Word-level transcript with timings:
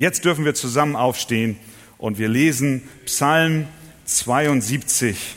Jetzt 0.00 0.24
dürfen 0.24 0.44
wir 0.44 0.54
zusammen 0.54 0.94
aufstehen 0.94 1.58
und 1.98 2.18
wir 2.18 2.28
lesen 2.28 2.88
Psalm 3.04 3.66
72. 4.04 5.34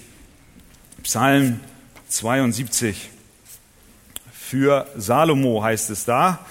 Psalm 1.02 1.60
72. 2.08 3.10
Für 4.32 4.88
Salomo 4.96 5.64
heißt 5.64 5.90
es 5.90 6.06
da. 6.06 6.46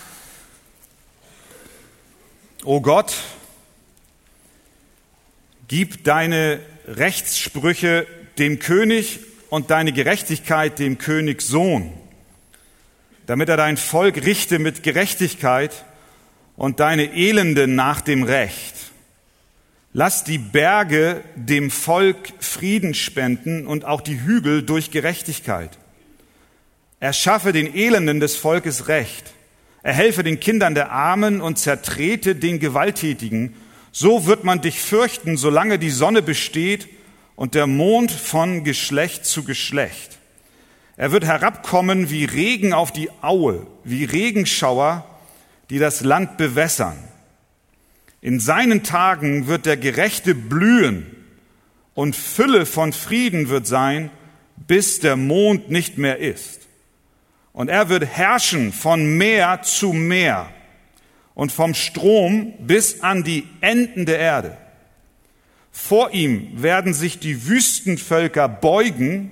O 2.65 2.81
Gott, 2.81 3.15
gib 5.69 6.03
deine 6.03 6.58
Rechtssprüche 6.88 8.08
dem 8.38 8.58
König 8.58 9.21
und 9.51 9.71
deine 9.71 9.92
Gerechtigkeit 9.92 10.81
dem 10.81 10.99
König 10.99 11.42
Sohn, 11.42 11.92
damit 13.27 13.49
er 13.49 13.56
dein 13.56 13.77
Volk 13.77 14.17
richte 14.27 14.58
mit 14.58 14.83
Gerechtigkeit 14.83 15.85
und 16.56 16.80
deine 16.80 17.14
Elenden 17.14 17.74
nach 17.74 18.01
dem 18.01 18.23
Recht. 18.23 18.74
Lass 19.92 20.22
die 20.22 20.38
Berge 20.38 21.22
dem 21.34 21.70
Volk 21.70 22.32
Frieden 22.38 22.95
spenden 22.95 23.66
und 23.66 23.84
auch 23.84 24.00
die 24.00 24.20
Hügel 24.20 24.62
durch 24.62 24.91
Gerechtigkeit. 24.92 25.78
Erschaffe 27.00 27.52
den 27.52 27.74
Elenden 27.74 28.20
des 28.20 28.36
Volkes 28.36 28.86
Recht. 28.86 29.32
Erhelfe 29.82 30.22
den 30.22 30.38
Kindern 30.38 30.74
der 30.74 30.92
Armen 30.92 31.41
und 31.41 31.58
zertrete 31.58 32.36
den 32.36 32.60
Gewalttätigen. 32.60 33.55
So 33.91 34.27
wird 34.27 34.44
man 34.44 34.60
dich 34.60 34.80
fürchten, 34.80 35.36
solange 35.36 35.78
die 35.78 35.91
Sonne 35.91 36.22
besteht 36.22 36.88
und 37.34 37.55
der 37.55 37.66
Mond 37.66 38.12
von 38.12 38.62
Geschlecht 38.62 39.24
zu 39.24 39.42
Geschlecht. 39.42 40.19
Er 40.96 41.10
wird 41.10 41.24
herabkommen 41.24 42.10
wie 42.10 42.27
Regen 42.27 42.74
auf 42.74 42.92
die 42.92 43.08
Aue, 43.22 43.66
wie 43.82 44.05
Regenschauer 44.05 45.06
die 45.70 45.79
das 45.79 46.02
Land 46.02 46.37
bewässern. 46.37 46.98
In 48.20 48.41
seinen 48.41 48.83
Tagen 48.83 49.47
wird 49.47 49.65
der 49.65 49.77
Gerechte 49.77 50.34
blühen 50.34 51.06
und 51.95 52.14
Fülle 52.14 52.67
von 52.67 52.92
Frieden 52.92 53.48
wird 53.48 53.67
sein, 53.67 54.11
bis 54.56 55.00
der 55.00 55.17
Mond 55.17 55.70
nicht 55.70 55.97
mehr 55.97 56.19
ist. 56.19 56.69
Und 57.53 57.69
er 57.69 57.89
wird 57.89 58.05
herrschen 58.05 58.72
von 58.72 59.17
Meer 59.17 59.62
zu 59.62 59.92
Meer 59.92 60.50
und 61.34 61.50
vom 61.53 61.75
Strom 61.75 62.53
bis 62.61 63.00
an 63.00 63.25
die 63.25 63.47
Enden 63.61 64.06
der 64.06 64.19
Erde. 64.19 64.56
Vor 65.72 66.12
ihm 66.12 66.62
werden 66.62 66.94
sich 66.94 67.19
die 67.19 67.47
Wüstenvölker 67.47 68.48
beugen 68.48 69.31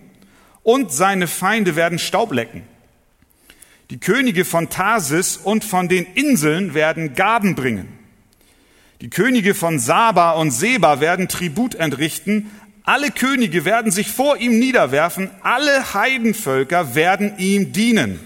und 0.62 0.93
seine 0.93 1.27
Feinde 1.27 1.77
werden 1.77 1.99
Staub 1.99 2.33
lecken. 2.33 2.62
Die 3.91 4.00
Könige 4.00 4.44
von 4.44 4.69
Tarsis 4.69 5.39
und 5.39 5.64
von 5.64 5.89
den 5.89 6.05
Inseln 6.05 6.75
werden 6.75 7.14
Gaben 7.14 7.55
bringen. 7.55 7.89
Die 9.00 9.08
Könige 9.08 9.55
von 9.55 9.78
Saba 9.78 10.33
und 10.33 10.50
Seba 10.50 11.00
werden 11.00 11.28
Tribut 11.28 11.75
entrichten. 11.75 12.50
Alle 12.84 13.11
Könige 13.11 13.64
werden 13.64 13.91
sich 13.91 14.09
vor 14.09 14.36
ihm 14.36 14.59
niederwerfen. 14.59 15.31
Alle 15.41 15.94
Heidenvölker 15.94 16.94
werden 16.94 17.39
ihm 17.39 17.72
dienen. 17.72 18.20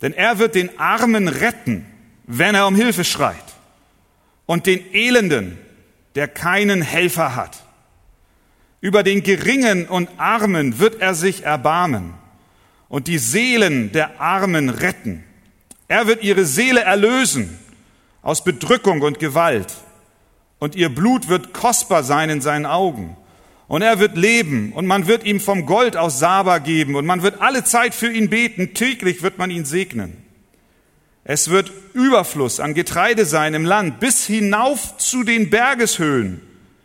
Denn 0.00 0.14
er 0.14 0.38
wird 0.38 0.54
den 0.54 0.78
Armen 0.78 1.28
retten, 1.28 1.84
wenn 2.26 2.54
er 2.54 2.66
um 2.66 2.76
Hilfe 2.76 3.04
schreit. 3.04 3.36
Und 4.46 4.64
den 4.64 4.94
Elenden, 4.94 5.58
der 6.14 6.28
keinen 6.28 6.80
Helfer 6.80 7.36
hat. 7.36 7.62
Über 8.80 9.02
den 9.02 9.22
Geringen 9.22 9.86
und 9.86 10.08
Armen 10.16 10.78
wird 10.78 11.02
er 11.02 11.14
sich 11.14 11.44
erbarmen 11.44 12.14
und 12.88 13.08
die 13.08 13.18
Seelen 13.18 13.92
der 13.92 14.20
Armen 14.20 14.68
retten. 14.68 15.24
Er 15.88 16.06
wird 16.06 16.22
ihre 16.22 16.44
Seele 16.44 16.80
erlösen 16.80 17.58
aus 18.22 18.44
Bedrückung 18.44 19.02
und 19.02 19.18
Gewalt. 19.18 19.74
Und 20.58 20.74
ihr 20.74 20.88
Blut 20.88 21.28
wird 21.28 21.52
kostbar 21.52 22.02
sein 22.02 22.30
in 22.30 22.40
seinen 22.40 22.66
Augen. 22.66 23.16
Und 23.68 23.82
er 23.82 23.98
wird 23.98 24.16
leben 24.16 24.72
und 24.72 24.86
man 24.86 25.06
wird 25.06 25.24
ihm 25.24 25.40
vom 25.40 25.66
Gold 25.66 25.96
aus 25.96 26.18
Saba 26.18 26.58
geben 26.58 26.94
und 26.94 27.04
man 27.04 27.22
wird 27.22 27.40
alle 27.40 27.64
Zeit 27.64 27.94
für 27.94 28.10
ihn 28.10 28.30
beten. 28.30 28.74
Täglich 28.74 29.22
wird 29.22 29.38
man 29.38 29.50
ihn 29.50 29.64
segnen. 29.64 30.16
Es 31.24 31.50
wird 31.50 31.72
Überfluss 31.92 32.60
an 32.60 32.74
Getreide 32.74 33.24
sein 33.24 33.54
im 33.54 33.64
Land 33.64 33.98
bis 33.98 34.24
hinauf 34.26 34.96
zu 34.98 35.24
den 35.24 35.50
Bergeshöhen. 35.50 36.40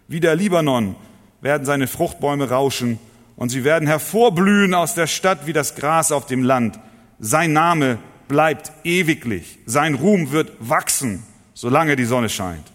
Wie 0.08 0.20
der 0.20 0.36
Libanon 0.36 0.96
werden 1.42 1.66
seine 1.66 1.88
Fruchtbäume 1.88 2.50
rauschen 2.50 3.00
und 3.36 3.50
sie 3.50 3.64
werden 3.64 3.88
hervorblühen 3.88 4.74
aus 4.74 4.94
der 4.94 5.08
Stadt 5.08 5.48
wie 5.48 5.54
das 5.54 5.76
Gras 5.76 6.12
auf 6.12 6.26
dem 6.26 6.44
Land. 6.44 6.80
Sein 7.20 7.54
Name 7.54 7.98
bleibt 8.28 8.72
ewiglich, 8.84 9.60
sein 9.66 9.96
Ruhm 9.96 10.32
wird 10.32 10.52
wachsen, 10.60 11.24
solange 11.54 11.96
die 11.96 12.06
Sonne 12.06 12.30
scheint. 12.30 12.72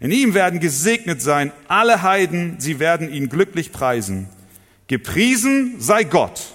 In 0.00 0.10
ihm 0.10 0.34
werden 0.34 0.60
gesegnet 0.60 1.22
sein 1.22 1.52
alle 1.68 2.02
Heiden, 2.02 2.56
sie 2.58 2.78
werden 2.78 3.12
ihn 3.12 3.28
glücklich 3.28 3.72
preisen. 3.72 4.28
Gepriesen 4.88 5.76
sei 5.80 6.04
Gott, 6.04 6.52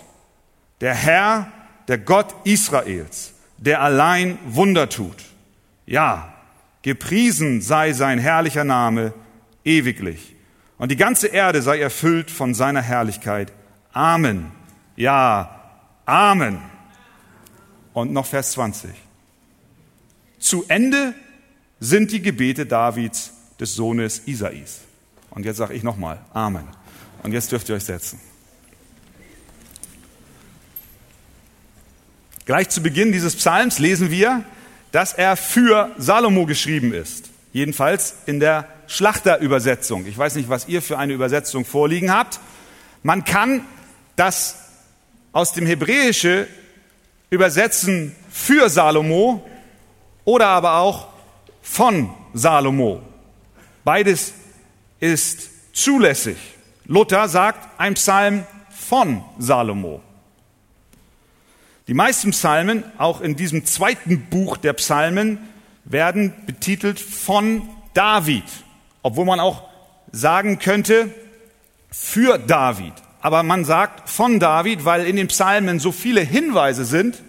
der 0.82 0.94
Herr, 0.94 1.52
der 1.88 1.98
Gott 1.98 2.36
Israels, 2.44 3.34
der 3.58 3.82
allein 3.82 4.38
Wunder 4.46 4.90
tut. 4.90 5.16
Ja, 5.86 6.34
gepriesen 6.82 7.62
sei 7.62 7.94
sein 7.94 8.20
herrlicher 8.20 8.64
Name 8.64 9.14
ewiglich. 9.64 10.37
Und 10.78 10.92
die 10.92 10.96
ganze 10.96 11.28
Erde 11.28 11.62
sei 11.62 11.80
erfüllt 11.80 12.30
von 12.30 12.54
seiner 12.54 12.82
Herrlichkeit. 12.82 13.52
Amen. 13.94 14.52
Ja, 14.96 15.58
Amen. 16.06 16.60
Und 17.94 18.14
noch 18.14 18.26
Vers 18.26 18.52
20. 18.52 18.92
Zu 20.40 20.66
Ende 20.68 21.14
sind 21.80 22.12
die 22.12 22.22
Gebete 22.22 22.66
Davids, 22.66 23.34
des 23.60 23.76
Sohnes 23.76 24.22
Isais. 24.28 24.82
Und 25.32 25.46
jetzt 25.46 25.58
sage 25.58 25.74
ich 25.74 25.84
nochmal, 25.84 26.20
Amen. 26.34 26.68
Und 27.24 27.34
jetzt 27.34 27.52
dürft 27.52 27.70
ihr 27.70 27.76
euch 27.76 27.84
setzen. 27.84 28.20
Gleich 32.46 32.70
zu 32.70 32.82
Beginn 32.82 33.12
dieses 33.12 33.36
Psalms 33.36 33.80
lesen 33.80 34.10
wir, 34.10 34.44
dass 34.92 35.14
er 35.14 35.36
für 35.36 35.92
Salomo 35.98 36.46
geschrieben 36.46 36.94
ist. 36.94 37.30
Jedenfalls 37.52 38.16
in 38.26 38.40
der 38.40 38.70
Schlachterübersetzung. 38.88 40.06
Ich 40.06 40.18
weiß 40.18 40.36
nicht, 40.36 40.50
was 40.50 40.68
ihr 40.68 40.82
für 40.82 40.98
eine 40.98 41.14
Übersetzung 41.14 41.66
vorliegen 41.66 42.12
habt. 42.12 42.40
Man 43.04 43.26
kann 43.26 43.66
das 44.16 44.58
aus 45.32 45.54
dem 45.54 45.66
Hebräische 45.66 46.48
übersetzen 47.30 48.16
für 48.30 48.70
Salomo 48.70 49.48
oder 50.26 50.48
aber 50.48 50.78
auch 50.78 51.08
von 51.62 52.10
Salomo. 52.34 53.02
Beides 53.84 54.34
ist 55.00 55.50
zulässig. 55.74 56.38
Luther 56.86 57.28
sagt 57.28 57.80
ein 57.80 57.94
Psalm 57.96 58.46
von 58.70 59.24
Salomo. 59.38 60.02
Die 61.88 61.94
meisten 61.94 62.32
Psalmen, 62.32 62.84
auch 62.98 63.22
in 63.22 63.36
diesem 63.36 63.66
zweiten 63.66 64.26
Buch 64.30 64.58
der 64.58 64.74
Psalmen, 64.74 65.40
werden 65.86 66.34
betitelt 66.46 67.00
von 67.00 67.62
David 67.94 68.44
obwohl 69.08 69.26
man 69.26 69.40
auch 69.40 69.64
sagen 70.12 70.60
könnte, 70.60 71.10
für 71.90 72.38
David. 72.38 72.94
Aber 73.22 73.42
man 73.42 73.64
sagt 73.64 74.10
von 74.10 74.40
David, 74.40 74.84
weil 74.84 75.06
in 75.06 75.16
den 75.16 75.28
Psalmen 75.28 75.80
so 75.80 75.94
viele 75.94 76.22
Hinweise 76.22 76.84
sind 76.84 77.24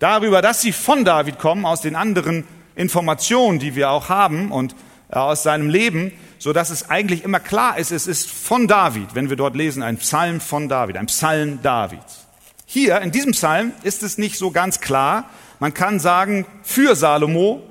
darüber, 0.00 0.42
dass 0.42 0.60
sie 0.60 0.72
von 0.72 1.04
David 1.04 1.38
kommen, 1.38 1.64
aus 1.64 1.80
den 1.80 1.94
anderen 1.94 2.44
Informationen, 2.74 3.60
die 3.60 3.76
wir 3.76 3.90
auch 3.90 4.08
haben 4.08 4.50
und 4.50 4.74
äh, 5.10 5.16
aus 5.16 5.44
seinem 5.44 5.68
Leben, 5.68 6.12
so 6.38 6.52
dass 6.52 6.70
es 6.70 6.90
eigentlich 6.90 7.22
immer 7.22 7.38
klar 7.38 7.78
ist, 7.78 7.92
es 7.92 8.08
ist 8.08 8.28
von 8.28 8.66
David, 8.66 9.14
wenn 9.14 9.30
wir 9.30 9.36
dort 9.36 9.54
lesen, 9.54 9.82
ein 9.84 9.98
Psalm 9.98 10.40
von 10.40 10.68
David, 10.68 10.96
ein 10.96 11.06
Psalm 11.06 11.62
Davids. 11.62 12.26
Hier 12.66 13.00
in 13.00 13.12
diesem 13.12 13.32
Psalm 13.32 13.72
ist 13.84 14.02
es 14.02 14.18
nicht 14.18 14.38
so 14.38 14.50
ganz 14.50 14.80
klar. 14.80 15.30
Man 15.60 15.72
kann 15.72 16.00
sagen 16.00 16.46
für 16.62 16.96
Salomo 16.96 17.62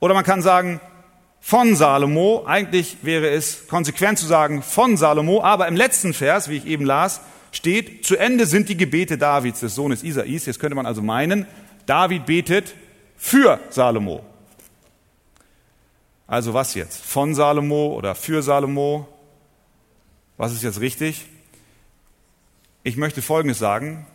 oder 0.00 0.14
man 0.14 0.24
kann 0.24 0.42
sagen 0.42 0.80
von 1.48 1.76
Salomo. 1.76 2.44
Eigentlich 2.44 2.98
wäre 3.00 3.30
es 3.30 3.68
konsequent 3.68 4.18
zu 4.18 4.26
sagen 4.26 4.62
von 4.62 4.98
Salomo, 4.98 5.42
aber 5.42 5.66
im 5.66 5.76
letzten 5.76 6.12
Vers, 6.12 6.50
wie 6.50 6.58
ich 6.58 6.66
eben 6.66 6.84
las, 6.84 7.22
steht, 7.52 8.04
zu 8.04 8.18
Ende 8.18 8.44
sind 8.44 8.68
die 8.68 8.76
Gebete 8.76 9.16
Davids, 9.16 9.60
des 9.60 9.74
Sohnes 9.74 10.02
Isais. 10.02 10.44
Jetzt 10.44 10.60
könnte 10.60 10.74
man 10.74 10.84
also 10.84 11.00
meinen, 11.00 11.46
David 11.86 12.26
betet 12.26 12.74
für 13.16 13.58
Salomo. 13.70 14.22
Also 16.26 16.52
was 16.52 16.74
jetzt? 16.74 17.02
Von 17.02 17.34
Salomo 17.34 17.94
oder 17.94 18.14
für 18.14 18.42
Salomo? 18.42 19.08
Was 20.36 20.52
ist 20.52 20.62
jetzt 20.62 20.82
richtig? 20.82 21.24
Ich 22.82 22.98
möchte 22.98 23.22
Folgendes 23.22 23.58
sagen. 23.58 24.06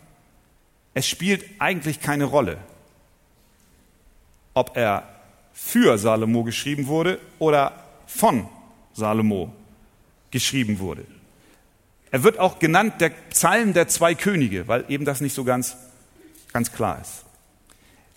Es 0.94 1.08
spielt 1.08 1.44
eigentlich 1.58 2.00
keine 2.00 2.26
Rolle, 2.26 2.58
ob 4.54 4.76
er 4.76 5.13
für 5.54 5.96
Salomo 5.96 6.44
geschrieben 6.44 6.86
wurde 6.86 7.18
oder 7.38 7.72
von 8.06 8.46
Salomo 8.92 9.50
geschrieben 10.30 10.78
wurde. 10.78 11.06
Er 12.10 12.22
wird 12.22 12.38
auch 12.38 12.58
genannt 12.58 13.00
der 13.00 13.08
Psalm 13.30 13.72
der 13.72 13.88
zwei 13.88 14.14
Könige, 14.14 14.68
weil 14.68 14.84
eben 14.88 15.06
das 15.06 15.22
nicht 15.22 15.34
so 15.34 15.44
ganz, 15.44 15.76
ganz 16.52 16.72
klar 16.72 17.00
ist. 17.00 17.24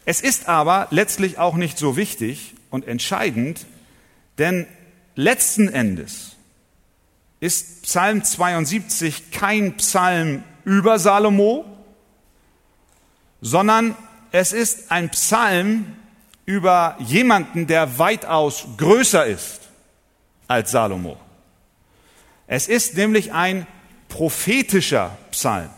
Es 0.04 0.20
ist 0.20 0.50
aber 0.50 0.88
letztlich 0.92 1.38
auch 1.38 1.56
nicht 1.56 1.78
so 1.78 1.96
wichtig, 1.96 2.54
und 2.70 2.88
entscheidend, 2.88 3.66
denn 4.38 4.68
letzten 5.16 5.68
Endes 5.68 6.36
ist 7.40 7.84
Psalm 7.84 8.24
72 8.24 9.32
kein 9.32 9.78
Psalm 9.78 10.44
über 10.66 11.00
Salomo, 11.00 11.66
sondern 13.42 13.96
es 14.32 14.54
ist 14.54 14.92
ein 14.92 15.10
Psalm 15.10 15.97
über 16.48 16.96
jemanden, 17.00 17.68
der 17.68 18.00
weitaus 18.00 18.66
größer 18.78 19.26
ist 19.26 19.60
als 20.48 20.72
Salomo. 20.72 21.18
Es 22.48 22.70
ist 22.70 22.96
nämlich 22.96 23.34
ein 23.34 23.68
prophetischer 24.08 25.16
Psalm. 25.32 25.70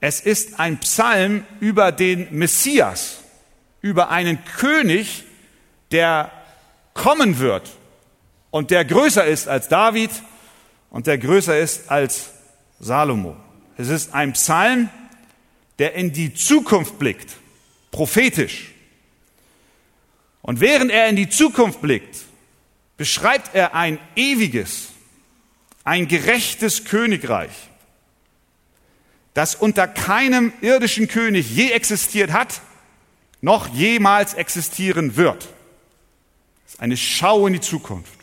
Es 0.00 0.20
ist 0.20 0.60
ein 0.60 0.78
Psalm 0.80 1.44
über 1.58 1.90
den 1.90 2.28
Messias, 2.30 3.20
über 3.80 4.10
einen 4.10 4.44
König, 4.44 5.24
der 5.90 6.30
kommen 6.92 7.38
wird 7.38 7.70
und 8.50 8.70
der 8.70 8.84
größer 8.84 9.24
ist 9.24 9.48
als 9.48 9.68
David 9.68 10.10
und 10.90 11.06
der 11.06 11.16
größer 11.16 11.58
ist 11.58 11.90
als 11.90 12.30
Salomo. 12.78 13.36
Es 13.78 13.88
ist 13.88 14.12
ein 14.12 14.34
Psalm, 14.34 14.90
der 15.78 15.94
in 15.94 16.12
die 16.12 16.34
Zukunft 16.34 16.98
blickt, 16.98 17.36
prophetisch. 17.90 18.74
Und 20.48 20.60
während 20.60 20.90
er 20.90 21.10
in 21.10 21.16
die 21.16 21.28
Zukunft 21.28 21.82
blickt, 21.82 22.24
beschreibt 22.96 23.54
er 23.54 23.74
ein 23.74 23.98
ewiges, 24.16 24.88
ein 25.84 26.08
gerechtes 26.08 26.86
Königreich, 26.86 27.68
das 29.34 29.54
unter 29.54 29.86
keinem 29.86 30.54
irdischen 30.62 31.06
König 31.06 31.54
je 31.54 31.72
existiert 31.72 32.32
hat, 32.32 32.62
noch 33.42 33.68
jemals 33.68 34.32
existieren 34.32 35.16
wird. 35.16 35.42
Das 36.64 36.76
ist 36.76 36.80
eine 36.80 36.96
Schau 36.96 37.46
in 37.46 37.52
die 37.52 37.60
Zukunft. 37.60 38.14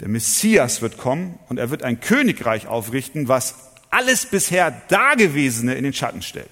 Der 0.00 0.08
Messias 0.08 0.80
wird 0.80 0.96
kommen 0.96 1.38
und 1.50 1.58
er 1.58 1.68
wird 1.68 1.82
ein 1.82 2.00
Königreich 2.00 2.66
aufrichten, 2.66 3.28
was 3.28 3.56
alles 3.90 4.24
bisher 4.24 4.70
Dagewesene 4.88 5.74
in 5.74 5.84
den 5.84 5.92
Schatten 5.92 6.22
stellt. 6.22 6.48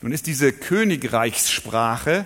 Nun 0.00 0.12
ist 0.12 0.28
diese 0.28 0.52
Königreichssprache 0.52 2.24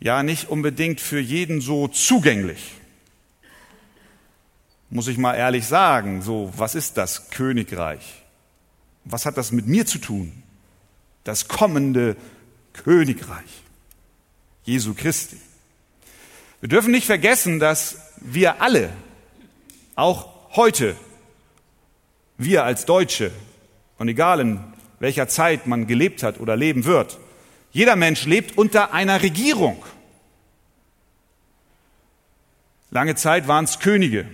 ja 0.00 0.22
nicht 0.22 0.48
unbedingt 0.48 1.00
für 1.00 1.20
jeden 1.20 1.60
so 1.60 1.88
zugänglich. 1.88 2.72
Muss 4.90 5.08
ich 5.08 5.18
mal 5.18 5.34
ehrlich 5.34 5.66
sagen, 5.66 6.22
so, 6.22 6.52
was 6.56 6.74
ist 6.74 6.96
das 6.96 7.30
Königreich? 7.30 8.22
Was 9.04 9.26
hat 9.26 9.36
das 9.36 9.52
mit 9.52 9.66
mir 9.66 9.86
zu 9.86 9.98
tun? 9.98 10.42
Das 11.24 11.48
kommende 11.48 12.16
Königreich 12.72 13.62
Jesu 14.64 14.94
Christi. 14.94 15.38
Wir 16.60 16.68
dürfen 16.68 16.90
nicht 16.90 17.06
vergessen, 17.06 17.58
dass 17.58 17.96
wir 18.20 18.60
alle, 18.60 18.90
auch 19.94 20.28
heute, 20.56 20.94
wir 22.36 22.64
als 22.64 22.84
Deutsche, 22.84 23.30
und 23.96 24.08
egal 24.08 24.40
in 24.40 24.60
welcher 25.00 25.26
Zeit 25.28 25.66
man 25.66 25.86
gelebt 25.86 26.22
hat 26.22 26.38
oder 26.38 26.56
leben 26.56 26.84
wird, 26.84 27.18
jeder 27.72 27.96
Mensch 27.96 28.26
lebt 28.26 28.58
unter 28.58 28.92
einer 28.92 29.22
Regierung. 29.22 29.82
Lange 32.90 33.14
Zeit 33.16 33.48
waren 33.48 33.64
es 33.64 33.80
Könige. 33.80 34.26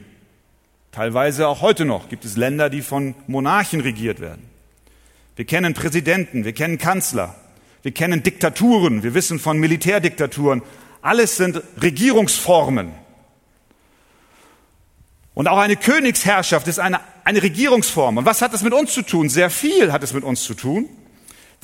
Teilweise 0.93 1.49
auch 1.49 1.61
heute 1.61 1.85
noch 1.85 2.09
gibt 2.09 2.25
es 2.25 2.37
Länder, 2.37 2.71
die 2.71 2.83
von 2.83 3.17
Monarchen 3.27 3.81
regiert 3.81 4.21
werden. 4.21 4.49
Wir 5.35 5.45
kennen 5.45 5.75
Präsidenten, 5.75 6.45
wir 6.45 6.53
kennen 6.53 6.79
Kanzler, 6.79 7.35
wir 7.83 7.91
kennen 7.91 8.23
Diktaturen, 8.23 9.03
wir 9.03 9.15
wissen 9.15 9.41
von 9.41 9.59
Militärdiktaturen. 9.59 10.63
Alles 11.03 11.37
sind 11.37 11.61
Regierungsformen. 11.83 12.93
Und 15.35 15.49
auch 15.49 15.59
eine 15.59 15.75
Königsherrschaft 15.75 16.69
ist 16.69 16.79
eine, 16.79 17.01
eine 17.25 17.43
Regierungsform. 17.43 18.19
Und 18.19 18.25
was 18.25 18.41
hat 18.41 18.55
das 18.55 18.63
mit 18.63 18.73
uns 18.73 18.93
zu 18.93 19.03
tun? 19.03 19.29
Sehr 19.29 19.51
viel 19.51 19.93
hat 19.93 20.05
es 20.05 20.13
mit 20.13 20.23
uns 20.23 20.45
zu 20.45 20.55
tun. 20.55 20.89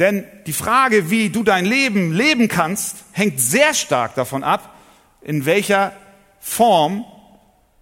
Denn 0.00 0.24
die 0.46 0.52
Frage, 0.52 1.08
wie 1.08 1.30
du 1.30 1.44
dein 1.44 1.64
Leben 1.64 2.12
leben 2.12 2.48
kannst, 2.48 2.96
hängt 3.12 3.38
sehr 3.38 3.74
stark 3.74 4.16
davon 4.16 4.42
ab, 4.42 4.74
in 5.22 5.46
welcher 5.46 5.92
Form 6.40 7.04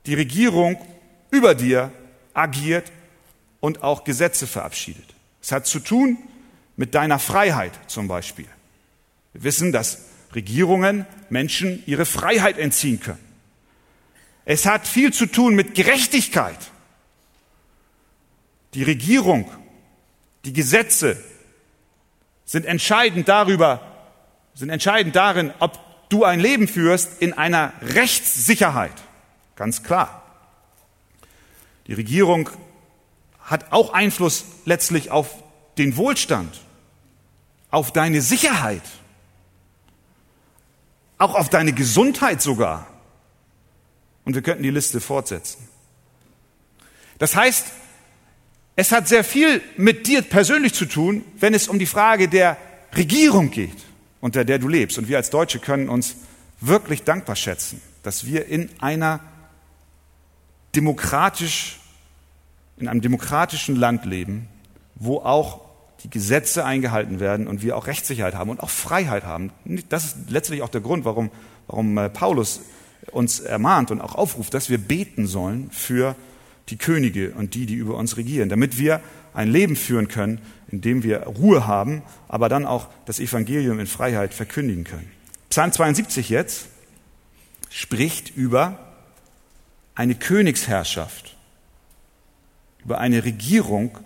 die 0.06 0.14
Regierung 0.14 0.78
über 1.30 1.54
dir 1.54 1.92
agiert 2.34 2.90
und 3.60 3.82
auch 3.82 4.04
Gesetze 4.04 4.46
verabschiedet. 4.46 5.14
Es 5.40 5.52
hat 5.52 5.66
zu 5.66 5.80
tun 5.80 6.18
mit 6.76 6.94
deiner 6.94 7.18
Freiheit 7.18 7.72
zum 7.86 8.08
Beispiel. 8.08 8.48
Wir 9.32 9.44
wissen, 9.44 9.72
dass 9.72 10.06
Regierungen 10.34 11.06
Menschen 11.30 11.82
ihre 11.86 12.04
Freiheit 12.04 12.58
entziehen 12.58 13.00
können. 13.00 13.24
Es 14.44 14.66
hat 14.66 14.86
viel 14.86 15.12
zu 15.12 15.26
tun 15.26 15.54
mit 15.54 15.74
Gerechtigkeit. 15.74 16.58
Die 18.74 18.82
Regierung, 18.82 19.50
die 20.44 20.52
Gesetze 20.52 21.22
sind 22.44 22.64
entscheidend 22.64 23.28
darüber, 23.28 23.80
sind 24.54 24.70
entscheidend 24.70 25.16
darin, 25.16 25.52
ob 25.58 25.78
du 26.08 26.24
ein 26.24 26.40
Leben 26.40 26.68
führst 26.68 27.20
in 27.20 27.32
einer 27.32 27.72
Rechtssicherheit. 27.82 28.92
Ganz 29.56 29.82
klar. 29.82 30.22
Die 31.86 31.94
Regierung 31.94 32.50
hat 33.40 33.72
auch 33.72 33.92
Einfluss 33.92 34.44
letztlich 34.64 35.10
auf 35.10 35.42
den 35.78 35.96
Wohlstand, 35.96 36.60
auf 37.70 37.92
deine 37.92 38.20
Sicherheit, 38.20 38.82
auch 41.16 41.34
auf 41.34 41.48
deine 41.48 41.72
Gesundheit 41.72 42.42
sogar. 42.42 42.86
Und 44.24 44.34
wir 44.34 44.42
könnten 44.42 44.62
die 44.62 44.70
Liste 44.70 45.00
fortsetzen. 45.00 45.66
Das 47.18 47.34
heißt, 47.34 47.66
es 48.76 48.92
hat 48.92 49.08
sehr 49.08 49.24
viel 49.24 49.62
mit 49.76 50.06
dir 50.06 50.22
persönlich 50.22 50.74
zu 50.74 50.84
tun, 50.84 51.24
wenn 51.40 51.54
es 51.54 51.66
um 51.66 51.78
die 51.78 51.86
Frage 51.86 52.28
der 52.28 52.56
Regierung 52.94 53.50
geht, 53.50 53.87
unter 54.20 54.44
der 54.44 54.58
du 54.58 54.68
lebst. 54.68 54.98
Und 54.98 55.08
wir 55.08 55.16
als 55.16 55.30
Deutsche 55.30 55.58
können 55.58 55.88
uns 55.88 56.16
wirklich 56.60 57.04
dankbar 57.04 57.36
schätzen, 57.36 57.80
dass 58.02 58.26
wir 58.26 58.46
in 58.46 58.70
einer 58.80 59.20
demokratisch, 60.74 61.80
in 62.76 62.88
einem 62.88 63.00
demokratischen 63.00 63.76
Land 63.76 64.04
leben, 64.04 64.48
wo 64.94 65.18
auch 65.18 65.60
die 66.04 66.10
Gesetze 66.10 66.64
eingehalten 66.64 67.18
werden 67.20 67.48
und 67.48 67.62
wir 67.62 67.76
auch 67.76 67.86
Rechtssicherheit 67.86 68.34
haben 68.34 68.50
und 68.50 68.62
auch 68.62 68.70
Freiheit 68.70 69.24
haben. 69.24 69.50
Das 69.88 70.04
ist 70.04 70.16
letztlich 70.30 70.62
auch 70.62 70.68
der 70.68 70.80
Grund, 70.80 71.04
warum, 71.04 71.30
warum 71.66 71.98
äh, 71.98 72.08
Paulus 72.08 72.60
uns 73.10 73.40
ermahnt 73.40 73.90
und 73.90 74.00
auch 74.00 74.14
aufruft, 74.14 74.54
dass 74.54 74.70
wir 74.70 74.78
beten 74.78 75.26
sollen 75.26 75.70
für 75.70 76.14
die 76.68 76.76
Könige 76.76 77.32
und 77.32 77.54
die, 77.54 77.66
die 77.66 77.74
über 77.74 77.96
uns 77.96 78.16
regieren, 78.16 78.48
damit 78.48 78.78
wir 78.78 79.00
ein 79.34 79.50
Leben 79.50 79.76
führen 79.76 80.08
können, 80.08 80.40
in 80.70 80.80
dem 80.80 81.02
wir 81.02 81.20
Ruhe 81.20 81.66
haben, 81.66 82.02
aber 82.28 82.48
dann 82.48 82.66
auch 82.66 82.88
das 83.06 83.20
Evangelium 83.20 83.78
in 83.80 83.86
Freiheit 83.86 84.34
verkündigen 84.34 84.84
können. 84.84 85.10
Psalm 85.50 85.72
72 85.72 86.28
jetzt 86.28 86.68
spricht 87.70 88.36
über 88.36 88.78
eine 89.94 90.14
Königsherrschaft, 90.14 91.36
über 92.84 92.98
eine 92.98 93.24
Regierung, 93.24 93.98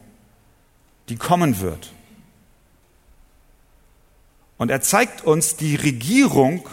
die 1.08 1.16
kommen 1.16 1.60
wird. 1.60 1.92
Und 4.56 4.70
er 4.70 4.80
zeigt 4.80 5.22
uns 5.22 5.56
die 5.56 5.74
Regierung, 5.74 6.68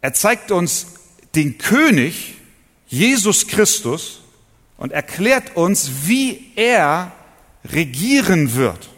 er 0.00 0.12
zeigt 0.12 0.50
uns 0.50 0.94
den 1.34 1.58
König, 1.58 2.36
Jesus 2.86 3.46
Christus 3.46 4.20
und 4.76 4.92
erklärt 4.92 5.56
uns, 5.56 5.90
wie 6.06 6.52
er 6.56 7.12
regieren 7.64 8.54
wird. 8.54 8.88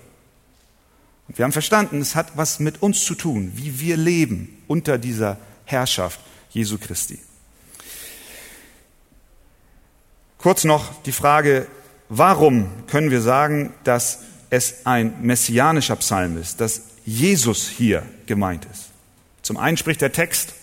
Wir 1.28 1.44
haben 1.44 1.52
verstanden, 1.52 2.00
es 2.00 2.14
hat 2.14 2.36
was 2.36 2.60
mit 2.60 2.82
uns 2.82 3.04
zu 3.04 3.14
tun, 3.14 3.52
wie 3.54 3.80
wir 3.80 3.96
leben 3.96 4.62
unter 4.68 4.96
dieser 4.96 5.38
Herrschaft 5.64 6.20
Jesu 6.50 6.78
Christi. 6.78 7.18
Kurz 10.38 10.64
noch 10.64 11.02
die 11.02 11.12
Frage, 11.12 11.66
warum 12.08 12.68
können 12.86 13.10
wir 13.10 13.20
sagen, 13.20 13.74
dass 13.84 14.20
es 14.48 14.86
ein 14.86 15.22
messianischer 15.22 15.96
Psalm 15.96 16.38
ist, 16.38 16.60
dass 16.60 16.82
Jesus 17.04 17.68
hier 17.68 18.02
gemeint 18.26 18.66
ist? 18.72 18.90
Zum 19.42 19.56
einen 19.56 19.76
spricht 19.76 20.00
der 20.00 20.12
Text, 20.12 20.54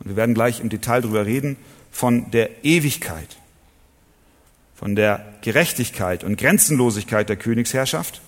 und 0.00 0.08
wir 0.08 0.16
werden 0.16 0.34
gleich 0.34 0.60
im 0.60 0.68
Detail 0.68 1.00
darüber 1.00 1.24
reden, 1.24 1.56
von 1.96 2.30
der 2.30 2.62
Ewigkeit, 2.62 3.38
von 4.74 4.94
der 4.96 5.24
Gerechtigkeit 5.40 6.24
und 6.24 6.36
Grenzenlosigkeit 6.36 7.26
der 7.26 7.36
Königsherrschaft. 7.36 8.20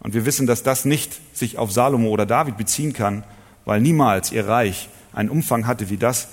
Und 0.00 0.12
wir 0.12 0.26
wissen, 0.26 0.48
dass 0.48 0.64
das 0.64 0.84
nicht 0.84 1.20
sich 1.32 1.56
auf 1.56 1.70
Salomo 1.70 2.08
oder 2.08 2.26
David 2.26 2.56
beziehen 2.56 2.92
kann, 2.92 3.22
weil 3.64 3.80
niemals 3.80 4.32
ihr 4.32 4.48
Reich 4.48 4.88
einen 5.12 5.28
Umfang 5.28 5.68
hatte 5.68 5.88
wie 5.88 5.98
das, 5.98 6.30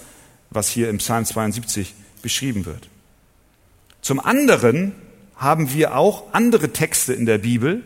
was 0.50 0.68
hier 0.68 0.90
im 0.90 0.98
Psalm 0.98 1.26
72 1.26 1.94
beschrieben 2.24 2.66
wird. 2.66 2.90
Zum 4.02 4.20
anderen 4.20 4.96
haben 5.36 5.72
wir 5.76 5.96
auch 5.96 6.34
andere 6.34 6.74
Texte 6.74 7.14
in 7.14 7.28
der 7.28 7.38
Bibel, 7.38 7.84